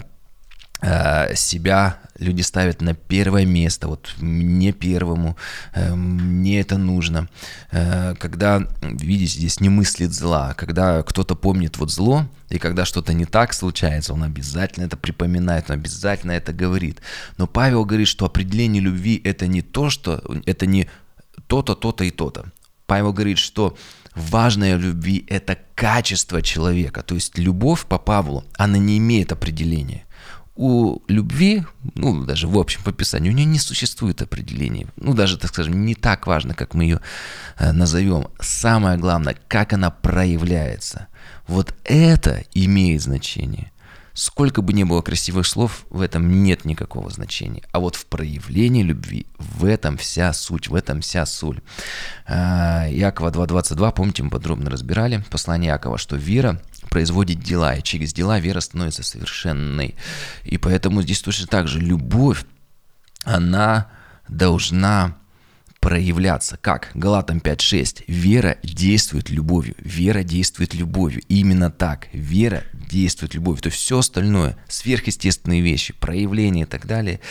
себя 1.35 2.01
люди 2.21 2.41
ставят 2.41 2.81
на 2.81 2.93
первое 2.93 3.45
место, 3.45 3.87
вот 3.87 4.13
мне 4.19 4.71
первому, 4.71 5.35
э, 5.73 5.93
мне 5.95 6.61
это 6.61 6.77
нужно. 6.77 7.27
Э, 7.71 8.15
когда, 8.19 8.63
видите, 8.81 9.39
здесь 9.39 9.59
не 9.59 9.69
мыслит 9.69 10.13
зла, 10.13 10.53
когда 10.53 11.03
кто-то 11.03 11.35
помнит 11.35 11.77
вот 11.77 11.91
зло, 11.91 12.25
и 12.49 12.59
когда 12.59 12.85
что-то 12.85 13.13
не 13.13 13.25
так 13.25 13.53
случается, 13.53 14.13
он 14.13 14.23
обязательно 14.23 14.85
это 14.85 14.97
припоминает, 14.97 15.69
он 15.69 15.75
обязательно 15.75 16.31
это 16.31 16.53
говорит. 16.53 17.01
Но 17.37 17.47
Павел 17.47 17.85
говорит, 17.85 18.07
что 18.07 18.25
определение 18.25 18.81
любви 18.81 19.19
это 19.23 19.47
не 19.47 19.61
то, 19.61 19.89
что 19.89 20.21
это 20.45 20.65
не 20.65 20.87
то-то, 21.47 21.75
то-то 21.75 22.03
и 22.03 22.11
то-то. 22.11 22.45
Павел 22.85 23.13
говорит, 23.13 23.37
что 23.37 23.77
важное 24.15 24.75
любви– 24.77 25.25
это 25.29 25.57
качество 25.75 26.41
человека. 26.41 27.01
То 27.03 27.15
есть 27.15 27.37
любовь 27.37 27.85
по 27.85 27.97
Павлу, 27.97 28.43
она 28.57 28.77
не 28.77 28.97
имеет 28.97 29.31
определения 29.31 30.03
у 30.55 30.99
любви, 31.07 31.63
ну, 31.95 32.25
даже 32.25 32.47
в 32.47 32.57
общем 32.57 32.81
по 32.83 32.91
описанию, 32.91 33.33
у 33.33 33.35
нее 33.35 33.45
не 33.45 33.59
существует 33.59 34.21
определения. 34.21 34.87
Ну, 34.97 35.13
даже, 35.13 35.37
так 35.37 35.49
скажем, 35.49 35.85
не 35.85 35.95
так 35.95 36.27
важно, 36.27 36.53
как 36.53 36.73
мы 36.73 36.83
ее 36.83 37.01
э, 37.57 37.71
назовем. 37.71 38.27
Самое 38.39 38.97
главное, 38.97 39.37
как 39.47 39.73
она 39.73 39.89
проявляется. 39.89 41.07
Вот 41.47 41.73
это 41.85 42.43
имеет 42.53 43.01
значение. 43.01 43.71
Сколько 44.13 44.61
бы 44.61 44.73
ни 44.73 44.83
было 44.83 45.01
красивых 45.01 45.47
слов, 45.47 45.85
в 45.89 46.01
этом 46.01 46.43
нет 46.43 46.65
никакого 46.65 47.09
значения. 47.09 47.63
А 47.71 47.79
вот 47.79 47.95
в 47.95 48.05
проявлении 48.07 48.83
любви, 48.83 49.25
в 49.37 49.63
этом 49.63 49.97
вся 49.97 50.33
суть, 50.33 50.67
в 50.67 50.75
этом 50.75 50.99
вся 50.99 51.25
соль. 51.25 51.61
Э, 52.27 52.87
Якова 52.91 53.31
2.22, 53.31 53.93
помните, 53.93 54.23
мы 54.23 54.29
подробно 54.29 54.69
разбирали, 54.69 55.23
послание 55.29 55.69
Якова, 55.69 55.97
что 55.97 56.17
вера 56.17 56.61
производит 56.91 57.39
дела, 57.39 57.75
и 57.75 57.81
через 57.81 58.13
дела 58.13 58.39
вера 58.39 58.59
становится 58.59 59.01
совершенной. 59.01 59.95
И 60.43 60.57
поэтому 60.57 61.01
здесь 61.01 61.21
точно 61.21 61.47
так 61.47 61.67
же 61.67 61.79
любовь, 61.79 62.45
она 63.23 63.89
должна 64.27 65.17
проявляться. 65.79 66.57
Как? 66.57 66.91
Галатам 66.93 67.37
5.6. 67.37 68.03
Вера 68.07 68.57
действует 68.61 69.29
любовью. 69.29 69.73
Вера 69.79 70.23
действует 70.23 70.73
любовью. 70.73 71.21
Именно 71.29 71.71
так. 71.71 72.09
Вера 72.11 72.63
действует 72.73 73.33
любовью. 73.35 73.63
То 73.63 73.69
есть 73.69 73.79
все 73.79 73.97
остальное, 73.97 74.57
сверхъестественные 74.67 75.61
вещи, 75.61 75.93
проявления 75.93 76.63
и 76.63 76.65
так 76.65 76.85
далее– 76.85 77.21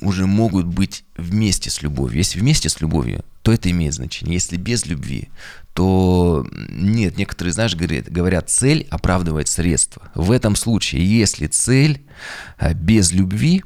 уже 0.00 0.26
могут 0.26 0.66
быть 0.66 1.04
вместе 1.16 1.70
с 1.70 1.82
любовью. 1.82 2.18
Если 2.18 2.38
вместе 2.38 2.68
с 2.68 2.80
любовью, 2.80 3.24
то 3.46 3.52
это 3.52 3.70
имеет 3.70 3.94
значение. 3.94 4.34
Если 4.34 4.56
без 4.56 4.86
любви, 4.86 5.28
то 5.72 6.44
нет. 6.50 7.16
Некоторые, 7.16 7.52
знаешь, 7.52 7.76
говорят, 7.76 8.10
говорят 8.10 8.50
цель 8.50 8.88
оправдывает 8.90 9.46
средства. 9.46 10.10
В 10.16 10.32
этом 10.32 10.56
случае, 10.56 11.06
если 11.06 11.46
цель 11.46 12.04
а, 12.58 12.74
без 12.74 13.12
любви, 13.12 13.62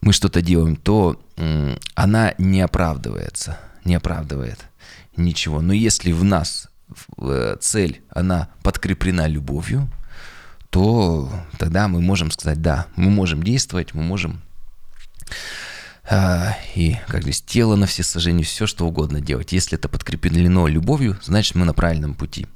мы 0.00 0.12
что-то 0.12 0.42
делаем, 0.42 0.74
то 0.74 1.24
она 1.94 2.34
не 2.38 2.60
оправдывается, 2.60 3.56
не 3.84 3.94
оправдывает 3.94 4.58
ничего. 5.16 5.60
Но 5.60 5.72
если 5.72 6.10
в 6.10 6.24
нас 6.24 6.68
э, 7.18 7.58
цель, 7.60 8.02
она 8.10 8.48
подкреплена 8.64 9.28
любовью, 9.28 9.88
то 10.70 11.30
тогда 11.56 11.86
мы 11.86 12.00
можем 12.00 12.32
сказать, 12.32 12.60
да, 12.60 12.88
мы 12.96 13.10
можем 13.10 13.44
действовать, 13.44 13.94
мы 13.94 14.02
можем 14.02 14.42
а, 16.04 16.56
и 16.74 16.96
как 17.06 17.22
здесь 17.22 17.42
тело 17.42 17.76
на 17.76 17.86
все 17.86 18.02
сожжения, 18.02 18.42
все 18.42 18.66
что 18.66 18.86
угодно 18.86 19.20
делать. 19.20 19.52
Если 19.52 19.78
это 19.78 19.88
подкреплено 19.88 20.66
любовью, 20.66 21.18
значит 21.22 21.54
мы 21.54 21.64
на 21.64 21.74
правильном 21.74 22.14
пути. 22.14 22.46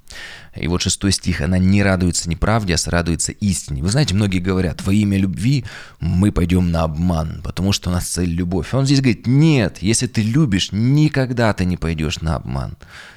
И 0.56 0.66
вот 0.68 0.82
шестой 0.82 1.12
стих, 1.12 1.40
она 1.40 1.58
не 1.58 1.82
радуется 1.82 2.28
неправде, 2.28 2.74
а 2.74 2.90
радуется 2.90 3.32
истине. 3.32 3.82
Вы 3.82 3.88
знаете, 3.90 4.14
многие 4.14 4.38
говорят, 4.38 4.84
во 4.84 4.92
имя 4.92 5.18
любви 5.18 5.64
мы 6.00 6.32
пойдем 6.32 6.70
на 6.70 6.82
обман, 6.82 7.40
потому 7.44 7.72
что 7.72 7.90
у 7.90 7.92
нас 7.92 8.06
цель 8.06 8.30
любовь. 8.30 8.74
Он 8.74 8.84
здесь 8.84 9.00
говорит, 9.00 9.26
нет, 9.26 9.78
если 9.80 10.06
ты 10.06 10.22
любишь, 10.22 10.70
никогда 10.72 11.52
ты 11.52 11.64
не 11.64 11.76
пойдешь 11.76 12.20
на 12.20 12.36
обман. 12.36 12.76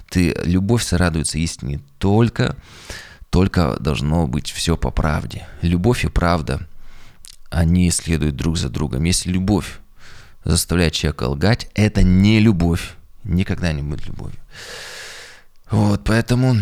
Ты, 0.10 0.36
любовь 0.44 0.84
сорадуется 0.84 1.40
истине 1.40 1.80
только, 1.98 2.56
только 3.30 3.78
должно 3.80 4.28
быть 4.28 4.52
все 4.52 4.78
по 4.78 4.92
правде. 4.92 5.48
Любовь 5.62 6.06
и 6.06 6.10
правда– 6.10 6.68
они 7.50 7.90
следуют 7.92 8.36
друг 8.36 8.58
за 8.58 8.70
другом. 8.70 9.04
Если 9.04 9.32
любовь 9.32 9.80
заставляет 10.52 10.94
человека 10.94 11.24
лгать, 11.24 11.70
это 11.74 12.04
не 12.04 12.40
любовь. 12.40 12.96
Никогда 13.24 13.72
не 13.74 13.82
будет 13.82 14.08
любовью. 14.08 14.40
Вот, 15.70 16.04
поэтому, 16.04 16.56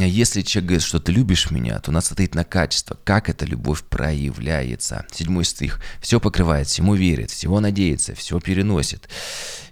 если 0.00 0.42
человек 0.42 0.68
говорит, 0.68 0.86
что 0.86 0.98
ты 0.98 1.12
любишь 1.12 1.52
меня, 1.52 1.78
то 1.78 1.92
надо 1.92 2.06
смотреть 2.06 2.34
на 2.34 2.44
качество, 2.44 2.98
как 3.04 3.28
эта 3.28 3.46
любовь 3.46 3.84
проявляется. 3.84 5.06
Седьмой 5.12 5.44
стих. 5.44 5.80
Все 6.00 6.18
покрывает, 6.18 6.66
всему 6.66 6.96
верит, 6.96 7.30
всего 7.30 7.60
надеется, 7.60 8.16
все 8.16 8.40
переносит. 8.40 9.08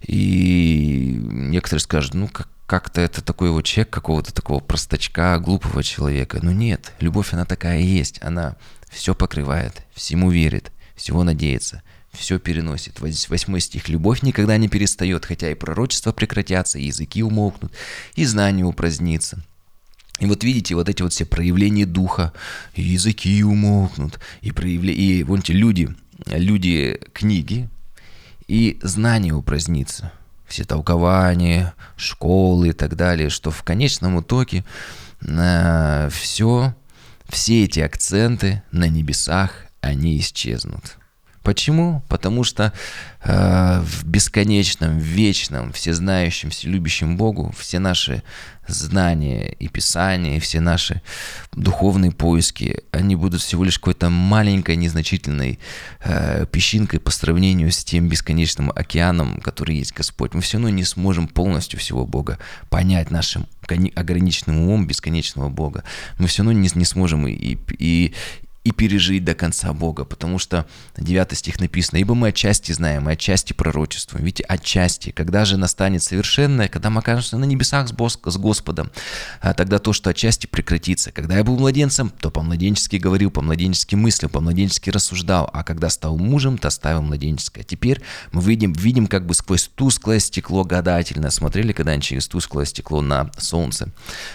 И 0.02 1.18
некоторые 1.20 1.81
скажут, 1.81 2.14
ну, 2.14 2.29
как, 2.29 2.48
как-то 2.66 3.00
это 3.00 3.22
такой 3.22 3.50
вот 3.50 3.62
человек, 3.62 3.90
какого-то 3.90 4.33
такого 4.33 4.61
простачка, 4.61 5.37
глупого 5.40 5.83
человека. 5.83 6.38
Но 6.40 6.52
нет, 6.52 6.92
любовь, 7.00 7.33
она 7.33 7.44
такая 7.44 7.81
и 7.81 7.87
есть. 7.87 8.22
Она 8.22 8.55
все 8.88 9.16
покрывает, 9.16 9.83
всему 9.94 10.31
верит, 10.31 10.70
всего 10.94 11.24
надеется, 11.24 11.83
все 12.16 12.38
переносит. 12.38 13.00
Восьмой 13.00 13.61
стих. 13.61 13.88
«Любовь 13.88 14.22
никогда 14.22 14.57
не 14.57 14.68
перестает, 14.68 15.24
хотя 15.24 15.50
и 15.50 15.55
пророчества 15.55 16.12
прекратятся, 16.12 16.79
и 16.79 16.87
языки 16.87 17.22
умолкнут, 17.22 17.72
и 18.14 18.24
знание 18.24 18.64
упразднится». 18.64 19.42
И 20.18 20.26
вот 20.26 20.44
видите, 20.44 20.74
вот 20.74 20.88
эти 20.88 21.02
вот 21.02 21.12
все 21.12 21.26
проявления 21.26 21.85
духа, 21.85 22.33
и 22.74 22.83
языки 22.83 23.44
умолкнут, 23.44 24.18
и, 24.40 24.50
проявля... 24.50 24.92
и 24.92 25.22
вон 25.24 25.42
те 25.42 25.52
люди, 25.52 25.94
люди 26.26 26.98
книги, 27.12 27.68
и 28.48 28.79
знание 28.83 29.35
упразднится. 29.35 30.12
Все 30.46 30.64
толкования, 30.64 31.74
школы 31.96 32.68
и 32.68 32.72
так 32.72 32.96
далее, 32.96 33.29
что 33.29 33.50
в 33.50 33.62
конечном 33.62 34.20
итоге 34.20 34.64
э, 35.20 36.09
все, 36.11 36.74
все 37.29 37.64
эти 37.64 37.81
акценты 37.81 38.62
на 38.70 38.88
небесах, 38.88 39.66
они 39.81 40.18
исчезнут. 40.18 40.96
Почему? 41.46 42.02
Потому 42.09 42.42
что 42.42 42.72
э, 43.22 43.80
в 43.80 44.04
бесконечном, 44.04 44.98
вечном, 44.98 45.72
всезнающем, 45.72 46.50
вселюбящем 46.50 47.16
Богу 47.16 47.54
все 47.56 47.78
наши 47.78 48.24
знания 48.66 49.54
и 49.61 49.68
писания, 49.68 50.40
все 50.40 50.59
наши 50.59 51.02
духовные 51.52 52.11
поиски, 52.11 52.82
они 52.90 53.14
будут 53.14 53.42
всего 53.42 53.62
лишь 53.62 53.78
какой-то 53.78 54.11
маленькой, 54.11 54.74
незначительной 54.74 55.61
э, 56.00 56.46
песчинкой 56.50 56.98
по 56.98 57.12
сравнению 57.12 57.70
с 57.70 57.85
тем 57.85 58.09
бесконечным 58.09 58.72
океаном, 58.74 59.40
который 59.40 59.76
есть 59.76 59.94
Господь. 59.94 60.35
Мы 60.35 60.40
все 60.40 60.56
равно 60.56 60.70
не 60.70 60.82
сможем 60.82 61.28
полностью 61.28 61.78
всего 61.78 62.04
Бога 62.06 62.40
понять 62.70 63.12
нашим 63.12 63.46
ограниченным 63.94 64.62
умом 64.62 64.87
бесконечного 64.87 65.48
Бога. 65.48 65.85
Мы 66.18 66.26
все 66.26 66.42
равно 66.42 66.59
не, 66.59 66.68
не 66.74 66.85
сможем 66.85 67.26
и, 67.28 67.56
и, 67.78 68.14
и 68.66 68.72
пережить 68.72 69.24
до 69.24 69.37
конца 69.37 69.72
Бога, 69.72 70.05
потому 70.05 70.40
что 70.40 70.66
9 70.96 71.38
стих 71.38 71.61
написано, 71.61 71.98
«Ибо 71.98 72.16
мы 72.16 72.29
отчасти 72.29 72.72
знаем, 72.72 73.09
и 73.09 73.12
отчасти 73.12 73.52
пророчествуем». 73.52 74.24
Видите, 74.24 74.42
отчасти. 74.42 75.11
Когда 75.12 75.44
же 75.44 75.57
настанет 75.57 76.02
совершенное, 76.02 76.66
когда 76.66 76.90
мы 76.90 76.98
окажемся 76.98 77.38
на 77.38 77.44
небесах 77.44 77.88
с 77.88 78.37
Господом, 78.37 78.90
а 79.40 79.55
тогда 79.55 79.79
то, 79.79 79.92
что 79.92 80.11
отчасти 80.11 80.48
прекратится. 80.48 81.12
Когда 81.12 81.37
я 81.37 81.44
был 81.44 81.57
младенцем, 81.57 82.11
то 82.11 82.33
по-младенчески 82.33 82.96
говорил, 82.96 83.31
по-младенчески 83.31 83.94
мыслил, 83.94 84.31
по-младенчески 84.31 84.90
рассуждал, 84.90 85.48
а 85.52 85.62
когда 85.62 85.88
стал 85.88 86.18
мужем, 86.18 86.59
то 86.59 86.68
ставил 86.70 87.02
младенческое. 87.02 87.62
Теперь 87.62 88.02
мы 88.33 88.42
видим, 88.42 88.72
видим 88.72 89.07
как 89.07 89.26
бы 89.26 89.35
сквозь 89.35 89.70
тусклое 89.76 90.18
стекло 90.18 90.64
гадательно. 90.64 91.31
Смотрели 91.31 91.70
когда-нибудь 91.70 92.05
через 92.05 92.26
тусклое 92.26 92.66
стекло 92.66 93.00
на 93.00 93.31
солнце? 93.38 93.92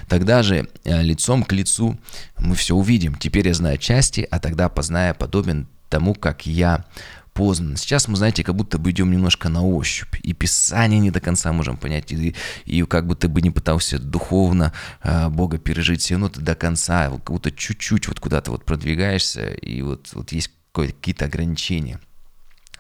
Тогда 0.08 0.42
же 0.42 0.70
э, 0.86 1.02
лицом 1.02 1.44
к 1.44 1.52
лицу 1.52 2.00
мы 2.40 2.56
все 2.56 2.76
увидим. 2.76 3.16
Теперь 3.16 3.48
я 3.48 3.54
знаю 3.54 3.78
части, 3.78 4.21
а 4.30 4.40
тогда 4.40 4.70
позная 4.70 5.14
подобен 5.14 5.68
тому, 5.90 6.14
как 6.14 6.46
я 6.46 6.86
познан. 7.34 7.78
Сейчас 7.78 8.08
мы, 8.08 8.18
знаете, 8.18 8.44
как 8.44 8.56
будто 8.56 8.78
бы 8.78 8.92
идем 8.92 9.12
немножко 9.12 9.50
на 9.50 9.64
ощупь, 9.64 10.16
и 10.22 10.34
Писание 10.34 11.00
не 11.00 11.12
до 11.12 11.22
конца 11.22 11.52
можем 11.54 11.78
понять, 11.78 12.12
и, 12.12 12.36
и 12.66 12.84
как 12.84 13.08
будто 13.08 13.30
бы 13.30 13.42
не 13.42 13.52
пытался 13.52 14.00
духовно 14.00 14.74
э, 15.04 15.30
Бога 15.30 15.58
пережить, 15.58 16.02
все 16.02 16.16
равно 16.16 16.30
ты 16.30 16.42
до 16.42 16.56
конца, 16.56 17.10
как 17.10 17.32
будто 17.32 17.52
чуть-чуть 17.52 18.08
вот 18.08 18.20
куда-то 18.20 18.52
вот 18.52 18.66
продвигаешься, 18.66 19.52
и 19.52 19.82
вот, 19.82 20.10
вот 20.14 20.32
есть 20.32 20.52
какие-то 20.74 21.26
ограничения. 21.26 22.00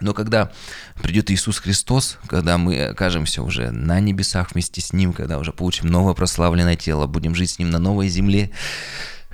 Но 0.01 0.13
когда 0.13 0.51
придет 1.01 1.29
Иисус 1.29 1.59
Христос, 1.59 2.17
когда 2.27 2.57
мы 2.57 2.85
окажемся 2.85 3.43
уже 3.43 3.71
на 3.71 3.99
небесах 3.99 4.51
вместе 4.51 4.81
с 4.81 4.93
Ним, 4.93 5.13
когда 5.13 5.37
уже 5.37 5.53
получим 5.53 5.87
новое 5.87 6.15
прославленное 6.15 6.75
тело, 6.75 7.05
будем 7.05 7.35
жить 7.35 7.51
с 7.51 7.59
Ним 7.59 7.69
на 7.69 7.77
новой 7.77 8.09
земле, 8.09 8.51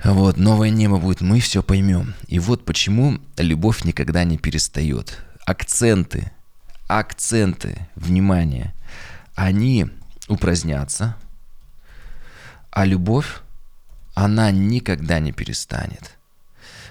вот, 0.04 0.36
новое 0.36 0.70
небо 0.70 0.98
будет, 0.98 1.20
мы 1.20 1.40
все 1.40 1.62
поймем. 1.62 2.14
И 2.26 2.38
вот 2.38 2.64
почему 2.64 3.18
любовь 3.36 3.84
никогда 3.84 4.24
не 4.24 4.38
перестает. 4.38 5.18
Акценты, 5.44 6.30
акценты, 6.86 7.88
внимание, 7.94 8.74
они 9.34 9.86
упразднятся, 10.28 11.16
а 12.70 12.84
любовь, 12.84 13.40
она 14.14 14.50
никогда 14.50 15.20
не 15.20 15.32
перестанет. 15.32 16.16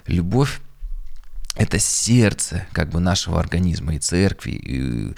Любовь 0.05 0.61
это 1.57 1.79
сердце 1.79 2.67
как 2.71 2.89
бы 2.89 2.99
нашего 2.99 3.39
организма 3.39 3.95
и 3.95 3.99
церкви, 3.99 4.51
и, 4.51 5.13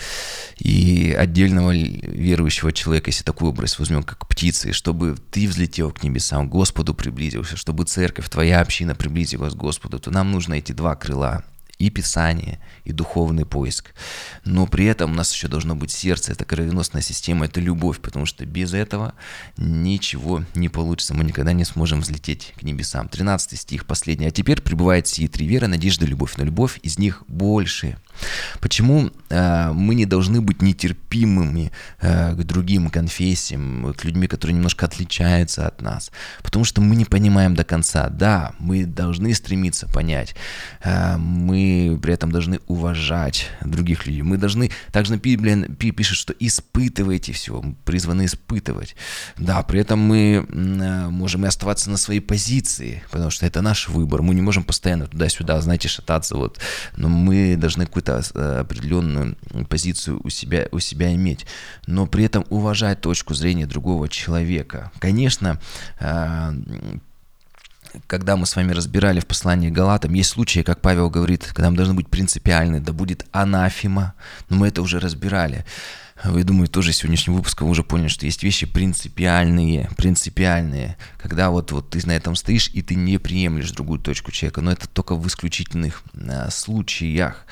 и 0.58 1.14
отдельного 1.14 1.76
верующего 1.76 2.72
человека, 2.72 3.10
если 3.10 3.24
такой 3.24 3.50
образ 3.50 3.78
возьмем, 3.78 4.04
как 4.04 4.28
птицы, 4.28 4.72
чтобы 4.72 5.18
ты 5.32 5.48
взлетел 5.48 5.92
к 5.92 6.02
небесам, 6.04 6.50
Господу 6.50 6.94
приблизился, 6.94 7.58
чтобы 7.58 7.84
церковь, 7.84 8.30
твоя 8.30 8.62
община 8.62 8.96
приблизилась 8.96 9.54
к 9.54 9.58
Господу, 9.58 10.00
то 10.00 10.12
нам 10.12 10.32
нужно 10.32 10.56
эти 10.56 10.72
два 10.72 10.96
крыла 10.96 11.44
и 11.80 11.90
Писание, 11.90 12.60
и 12.84 12.92
духовный 12.92 13.46
поиск. 13.46 13.94
Но 14.44 14.68
при 14.68 14.86
этом 14.86 15.12
у 15.12 15.16
нас 15.16 15.34
еще 15.34 15.48
должно 15.48 15.76
быть 15.76 15.92
сердце, 15.92 16.34
это 16.34 16.44
кровеносная 16.44 17.02
система, 17.02 17.46
это 17.46 17.62
любовь, 17.62 18.00
потому 18.02 18.26
что 18.26 18.46
без 18.46 18.74
этого 18.74 19.14
ничего 19.58 20.44
не 20.56 20.68
получится, 20.68 21.14
мы 21.14 21.24
никогда 21.24 21.54
не 21.54 21.64
сможем 21.64 22.02
взлететь 22.02 22.54
к 22.60 22.64
небесам. 22.64 23.08
13 23.08 23.58
стих, 23.58 23.86
последний. 23.86 24.28
«А 24.28 24.32
теперь 24.32 24.62
пребывает 24.62 25.08
сии 25.08 25.28
три 25.28 25.48
веры, 25.48 25.68
надежда, 25.68 26.06
любовь, 26.06 26.36
но 26.38 26.44
любовь 26.44 26.80
из 26.84 27.00
них 27.00 27.24
больше». 27.28 27.98
Почему 28.60 29.12
э, 29.30 29.72
мы 29.74 29.96
не 29.96 30.06
должны 30.06 30.42
быть 30.42 30.62
нетерпимыми 30.62 31.72
э, 32.02 32.34
к 32.34 32.44
другим 32.44 32.90
конфессиям, 32.90 33.94
к 33.98 34.04
людьми, 34.04 34.28
которые 34.28 34.56
немножко 34.56 34.86
отличаются 34.86 35.68
от 35.68 35.82
нас? 35.82 36.12
Потому 36.44 36.66
что 36.66 36.82
мы 36.82 36.96
не 36.96 37.06
понимаем 37.06 37.56
до 37.56 37.64
конца. 37.64 38.10
Да, 38.10 38.54
мы 38.60 38.86
должны 38.86 39.34
стремиться 39.34 39.88
понять, 39.88 40.36
э, 40.84 41.18
мы 41.18 42.00
при 42.02 42.14
этом 42.14 42.32
должны 42.32 42.60
уважать 42.68 43.50
других 43.62 44.06
людей. 44.06 44.22
Мы 44.22 44.38
должны, 44.38 44.72
также 44.92 45.16
Библия 45.18 45.68
пишет, 45.68 46.18
что 46.18 46.34
испытывайте 46.40 47.34
все, 47.34 47.62
мы 47.62 47.76
призваны 47.86 48.26
испытывать. 48.26 48.96
Да, 49.38 49.64
при 49.64 49.82
этом 49.82 50.00
мы 50.00 50.46
э, 50.48 51.10
можем 51.10 51.46
и 51.46 51.48
оставаться 51.48 51.90
на 51.90 51.98
своей 51.98 52.20
позиции, 52.20 53.04
потому 53.12 53.30
что 53.30 53.46
это 53.46 53.62
наш 53.62 53.90
выбор. 53.90 54.22
Мы 54.22 54.36
не 54.36 54.42
можем 54.42 54.64
постоянно 54.64 55.08
туда-сюда, 55.08 55.62
знаете, 55.62 55.88
шататься, 55.88 56.36
вот. 56.36 56.60
но 56.98 57.10
мы 57.10 57.56
должны 57.58 57.86
какой-то 57.86 58.09
какую-то 58.10 58.40
э, 58.40 58.60
определенную 58.60 59.36
позицию 59.70 60.20
у 60.24 60.30
себя, 60.30 60.68
у 60.72 60.80
себя 60.80 61.14
иметь, 61.14 61.46
но 61.88 62.08
при 62.08 62.26
этом 62.26 62.46
уважать 62.50 63.02
точку 63.02 63.34
зрения 63.34 63.66
другого 63.66 64.10
человека. 64.10 64.92
Конечно, 65.00 65.60
э, 66.00 66.54
когда 68.08 68.36
мы 68.36 68.46
с 68.46 68.56
вами 68.56 68.72
разбирали 68.72 69.20
в 69.20 69.26
послании 69.26 69.70
Галатам, 69.70 70.14
есть 70.14 70.30
случаи, 70.30 70.62
как 70.62 70.82
Павел 70.82 71.10
говорит, 71.10 71.48
когда 71.54 71.70
мы 71.70 71.78
должны 71.78 71.96
быть 71.96 72.08
принципиальны, 72.08 72.80
да 72.80 72.94
будет 72.94 73.26
анафима, 73.32 74.14
но 74.50 74.58
мы 74.58 74.68
это 74.68 74.82
уже 74.82 75.00
разбирали. 75.00 75.66
Вы, 76.24 76.44
думаю, 76.44 76.68
тоже 76.68 76.92
сегодняшнего 76.92 77.38
выпуска 77.38 77.64
вы 77.64 77.72
уже 77.72 77.84
поняли, 77.84 78.10
что 78.10 78.26
есть 78.26 78.44
вещи 78.44 78.66
принципиальные, 78.66 79.90
принципиальные, 79.96 80.98
когда 81.18 81.50
вот, 81.50 81.72
вот 81.72 81.92
ты 81.92 82.06
на 82.06 82.12
этом 82.12 82.36
стоишь, 82.36 82.70
и 82.74 82.82
ты 82.82 82.96
не 82.96 83.18
приемлешь 83.18 83.72
другую 83.72 84.00
точку 84.00 84.32
человека, 84.32 84.62
но 84.62 84.72
это 84.72 84.88
только 84.90 85.16
в 85.16 85.26
исключительных 85.28 86.04
а, 86.14 86.50
случаях. 86.50 87.46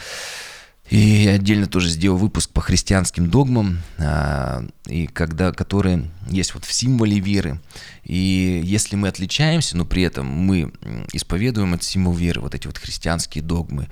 И 0.89 0.97
я 0.97 1.33
отдельно 1.33 1.67
тоже 1.67 1.89
сделал 1.89 2.17
выпуск 2.17 2.49
по 2.51 2.61
христианским 2.61 3.29
догмам, 3.29 3.79
а, 3.97 4.65
и 4.85 5.07
когда, 5.07 5.53
которые 5.53 6.09
есть 6.29 6.53
вот 6.53 6.65
в 6.65 6.73
символе 6.73 7.19
веры. 7.19 7.61
И 8.03 8.61
если 8.63 8.97
мы 8.97 9.07
отличаемся, 9.07 9.77
но 9.77 9.85
при 9.85 10.03
этом 10.03 10.27
мы 10.27 10.73
исповедуем 11.13 11.73
этот 11.73 11.85
символ 11.85 12.13
веры, 12.13 12.41
вот 12.41 12.53
эти 12.53 12.67
вот 12.67 12.77
христианские 12.77 13.43
догмы, 13.43 13.87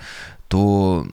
то 0.50 1.08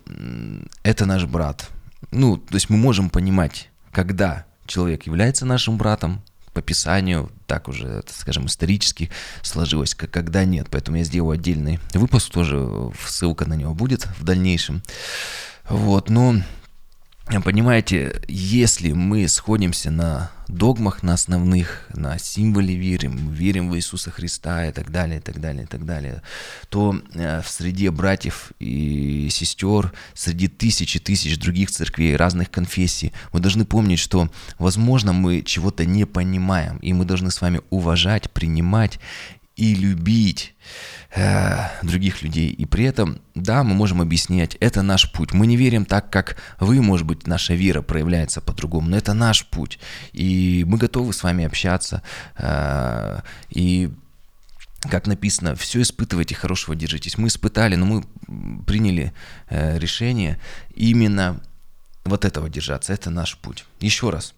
это 0.82 1.06
наш 1.06 1.26
брат. 1.26 1.68
Ну, 2.10 2.36
то 2.36 2.54
есть 2.54 2.68
мы 2.70 2.76
можем 2.76 3.10
понимать, 3.10 3.70
когда 3.92 4.44
человек 4.66 5.06
является 5.06 5.46
нашим 5.46 5.76
братом, 5.76 6.22
по 6.52 6.60
Писанию, 6.60 7.30
так 7.46 7.68
уже, 7.68 8.02
скажем, 8.08 8.46
исторически 8.46 9.10
сложилось, 9.42 9.94
когда 9.94 10.44
нет. 10.44 10.68
Поэтому 10.70 10.98
я 10.98 11.04
сделаю 11.04 11.32
отдельный 11.38 11.78
выпуск, 11.94 12.30
тоже 12.30 12.68
ссылка 13.06 13.48
на 13.48 13.54
него 13.54 13.74
будет 13.74 14.06
в 14.18 14.24
дальнейшем. 14.24 14.82
Вот, 15.68 16.10
но 16.10 16.36
Понимаете, 17.40 18.20
если 18.28 18.92
мы 18.92 19.26
сходимся 19.26 19.90
на 19.90 20.30
догмах, 20.48 21.02
на 21.02 21.14
основных, 21.14 21.88
на 21.94 22.18
символе 22.18 22.74
верим, 22.74 23.32
верим 23.32 23.70
в 23.70 23.76
Иисуса 23.76 24.10
Христа 24.10 24.66
и 24.66 24.72
так 24.72 24.90
далее, 24.90 25.18
и 25.18 25.20
так 25.20 25.40
далее, 25.40 25.64
и 25.64 25.66
так 25.66 25.86
далее, 25.86 26.22
то 26.68 26.94
э, 27.14 27.40
в 27.40 27.48
среде 27.48 27.90
братьев 27.90 28.52
и 28.58 29.28
сестер, 29.30 29.92
среди 30.14 30.48
тысяч 30.48 30.96
и 30.96 30.98
тысяч 30.98 31.38
других 31.38 31.70
церквей, 31.70 32.16
разных 32.16 32.50
конфессий, 32.50 33.12
мы 33.32 33.40
должны 33.40 33.64
помнить, 33.64 33.98
что, 33.98 34.30
возможно, 34.58 35.12
мы 35.12 35.42
чего-то 35.42 35.86
не 35.86 36.04
понимаем, 36.04 36.76
и 36.78 36.92
мы 36.92 37.04
должны 37.04 37.30
с 37.30 37.40
вами 37.40 37.62
уважать, 37.70 38.30
принимать 38.30 39.00
и 39.56 39.74
любить 39.74 40.54
э, 41.14 41.68
других 41.82 42.22
людей. 42.22 42.50
И 42.50 42.64
при 42.64 42.84
этом, 42.84 43.20
да, 43.34 43.62
мы 43.62 43.74
можем 43.74 44.00
объяснять, 44.00 44.56
это 44.60 44.82
наш 44.82 45.10
путь. 45.12 45.32
Мы 45.32 45.46
не 45.46 45.56
верим 45.56 45.84
так, 45.84 46.10
как 46.10 46.36
вы, 46.58 46.80
может 46.80 47.06
быть, 47.06 47.26
наша 47.26 47.54
вера 47.54 47.82
проявляется 47.82 48.40
по-другому, 48.40 48.88
но 48.88 48.96
это 48.96 49.14
наш 49.14 49.46
путь. 49.46 49.78
И 50.12 50.64
мы 50.66 50.78
готовы 50.78 51.12
с 51.12 51.22
вами 51.22 51.44
общаться. 51.44 52.02
Э, 52.36 53.20
и 53.50 53.90
как 54.88 55.06
написано, 55.06 55.54
все 55.54 55.82
испытывайте, 55.82 56.34
хорошего 56.34 56.74
держитесь. 56.74 57.18
Мы 57.18 57.28
испытали, 57.28 57.76
но 57.76 57.86
мы 57.86 58.04
приняли 58.64 59.12
э, 59.48 59.78
решение 59.78 60.40
именно 60.74 61.40
вот 62.04 62.24
этого 62.24 62.48
держаться. 62.48 62.92
Это 62.92 63.10
наш 63.10 63.36
путь. 63.36 63.64
Еще 63.80 64.10
раз. 64.10 64.34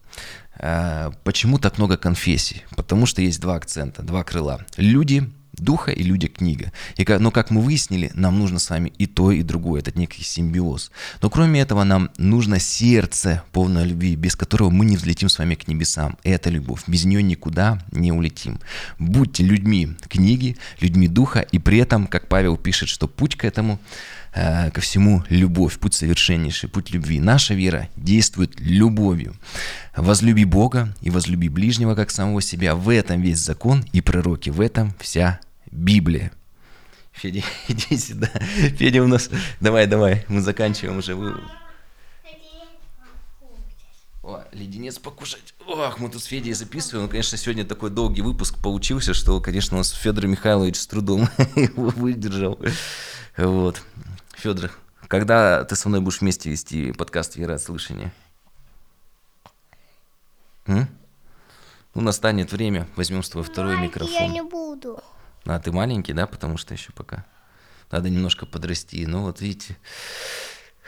Э, 0.59 1.11
почему 1.25 1.59
так 1.59 1.79
много 1.79 1.97
конфессий? 1.97 2.65
Потому 2.77 3.07
что 3.07 3.23
есть 3.23 3.41
два 3.41 3.55
акцента, 3.57 4.03
два 4.03 4.23
крыла. 4.23 4.65
Люди 4.77 5.31
духа 5.57 5.93
и 5.93 6.03
люди 6.03 6.27
книга. 6.27 6.73
И, 6.97 7.07
но 7.19 7.31
как 7.31 7.51
мы 7.51 7.61
выяснили, 7.61 8.11
нам 8.15 8.39
нужно 8.39 8.59
с 8.59 8.71
вами 8.71 8.93
и 8.99 9.07
то, 9.07 9.31
и 9.31 9.43
другое. 9.43 9.81
Это 9.81 9.97
некий 9.99 10.23
симбиоз. 10.23 10.91
Но 11.23 11.31
кроме 11.31 11.61
этого 11.61 11.85
нам 11.85 12.11
нужно 12.19 12.59
сердце 12.59 13.43
полное 13.53 13.85
любви, 13.85 14.17
без 14.17 14.37
которого 14.37 14.71
мы 14.71 14.85
не 14.85 14.97
взлетим 14.97 15.29
с 15.29 15.39
вами 15.39 15.55
к 15.55 15.69
небесам. 15.69 16.19
Это 16.23 16.51
любовь. 16.51 16.83
Без 16.87 17.05
нее 17.05 17.23
никуда 17.23 17.83
не 17.93 18.13
улетим. 18.13 18.61
Будьте 18.99 19.45
людьми 19.45 19.97
книги, 20.09 20.57
людьми 20.81 21.09
духа, 21.09 21.41
и 21.41 21.59
при 21.59 21.79
этом, 21.79 22.07
как 22.07 22.29
Павел 22.29 22.57
пишет, 22.57 22.89
что 22.89 23.09
путь 23.09 23.37
к 23.37 23.45
этому 23.45 23.79
Э, 24.35 24.71
ко 24.73 24.81
всему 24.81 25.23
любовь, 25.29 25.79
путь 25.79 25.95
совершеннейший, 25.95 26.69
путь 26.69 26.91
любви. 26.91 27.21
Наша 27.21 27.55
вера 27.55 27.89
действует 27.95 28.59
любовью. 28.59 29.37
Возлюби 29.97 30.45
Бога 30.45 30.93
и 31.03 31.11
возлюби 31.11 31.49
ближнего, 31.49 31.95
как 31.95 32.11
самого 32.11 32.43
себя. 32.43 32.75
В 32.75 32.89
этом 32.89 33.21
весь 33.21 33.39
закон 33.39 33.85
и 33.93 34.01
пророки, 34.01 34.51
в 34.51 34.61
этом 34.61 34.93
вся 34.99 35.39
Библия. 35.71 36.33
Федя, 37.13 37.43
иди 37.69 37.97
сюда. 37.97 38.27
Федя 38.77 39.05
у 39.05 39.07
нас... 39.07 39.31
Давай, 39.61 39.87
давай, 39.87 40.25
мы 40.27 40.41
заканчиваем 40.41 40.99
уже. 40.99 41.15
О, 44.25 44.43
леденец 44.53 44.99
покушать. 44.99 45.55
Ох, 45.65 46.01
мы 46.01 46.09
тут 46.09 46.23
с 46.23 46.25
Федей 46.25 46.55
записываем. 46.55 47.05
Ну, 47.05 47.11
конечно, 47.11 47.39
сегодня 47.39 47.65
такой 47.65 47.91
долгий 47.91 48.23
выпуск 48.23 48.59
получился, 48.61 49.15
что, 49.15 49.41
конечно, 49.41 49.77
у 49.77 49.79
нас 49.79 49.91
Федор 49.91 50.27
Михайлович 50.27 50.77
с 50.77 50.87
трудом 50.89 51.29
его 51.55 51.91
выдержал. 51.91 52.59
Вот. 53.37 53.83
Федор, 54.45 54.71
когда 55.09 55.65
ты 55.65 55.75
со 55.75 55.89
мной 55.89 56.03
будешь 56.03 56.21
вместе 56.21 56.51
вести 56.51 56.93
подкаст 56.93 57.37
«Вера 57.37 57.55
от 57.55 57.63
слышания»? 57.63 58.13
М? 60.67 60.87
Ну, 61.95 62.03
настанет 62.03 62.53
время, 62.53 62.87
возьмем 62.95 63.23
с 63.23 63.31
тобой 63.31 63.45
второй 63.45 63.77
Маленький 63.77 64.01
микрофон. 64.01 64.23
я 64.23 64.29
не 64.29 64.43
буду. 64.43 65.03
А, 65.47 65.59
ты 65.59 65.73
маленький, 65.73 66.13
да, 66.13 66.27
потому 66.27 66.59
что 66.59 66.75
еще 66.75 66.93
пока. 66.93 67.25
Надо 67.91 68.11
немножко 68.11 68.45
подрасти. 68.45 69.07
Ну, 69.07 69.23
вот 69.23 69.41
видите, 69.41 69.79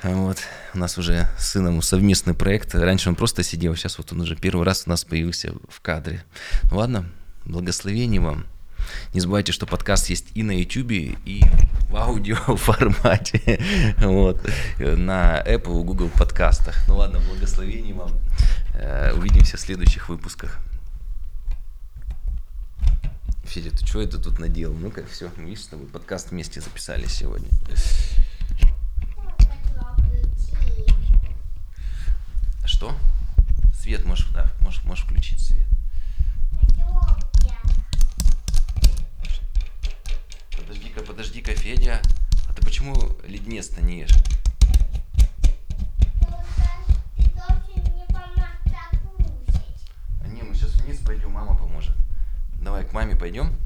вот, 0.02 0.36
у 0.74 0.78
нас 0.78 0.98
уже 0.98 1.26
с 1.38 1.52
сыном 1.52 1.80
совместный 1.80 2.34
проект. 2.34 2.74
Раньше 2.74 3.08
он 3.08 3.14
просто 3.14 3.42
сидел, 3.42 3.74
сейчас 3.74 3.96
вот 3.96 4.12
он 4.12 4.20
уже 4.20 4.36
первый 4.36 4.66
раз 4.66 4.82
у 4.84 4.90
нас 4.90 5.02
появился 5.02 5.54
в 5.70 5.80
кадре. 5.80 6.22
Ну, 6.70 6.76
ладно, 6.76 7.06
благословений 7.46 8.18
вам. 8.18 8.44
Не 9.14 9.20
забывайте, 9.20 9.52
что 9.52 9.66
подкаст 9.66 10.08
есть 10.08 10.26
и 10.34 10.42
на 10.42 10.52
YouTube, 10.52 10.92
и 11.24 11.44
в 11.88 11.96
аудио 11.96 12.36
формате. 12.56 13.60
Вот. 13.98 14.44
На 14.78 15.42
Apple, 15.42 15.82
Google 15.82 16.10
подкастах. 16.10 16.76
Ну 16.88 16.96
ладно, 16.96 17.20
благословений 17.20 17.92
вам. 17.92 18.10
Э, 18.74 19.12
увидимся 19.12 19.56
в 19.56 19.60
следующих 19.60 20.08
выпусках. 20.08 20.58
Федя, 23.44 23.70
ты 23.70 23.86
что 23.86 24.02
это 24.02 24.18
тут 24.18 24.38
наделал? 24.38 24.74
Ну-ка, 24.74 25.04
все, 25.10 25.30
видишь, 25.38 25.64
с 25.64 25.68
тобой 25.68 25.86
подкаст 25.86 26.30
вместе 26.30 26.60
записали 26.60 27.06
сегодня. 27.06 27.48
Что? 32.64 32.94
Свет 33.80 34.04
можешь, 34.04 34.28
да, 34.34 34.50
можешь, 34.60 34.82
можешь 34.82 35.04
включить 35.04 35.40
свет. 35.40 35.66
Подожди-ка, 40.66 41.00
подожди-ка, 41.02 41.52
Федя. 41.52 42.02
А 42.48 42.52
ты 42.52 42.60
почему 42.60 42.96
леднец-то 43.24 43.80
не 43.82 44.00
ешь? 44.00 44.10
А 50.20 50.26
не, 50.26 50.42
мы 50.42 50.56
сейчас 50.56 50.72
вниз 50.80 50.98
пойдем, 51.06 51.30
мама 51.30 51.56
поможет. 51.56 51.94
Давай 52.60 52.84
к 52.84 52.92
маме 52.92 53.14
пойдем. 53.14 53.56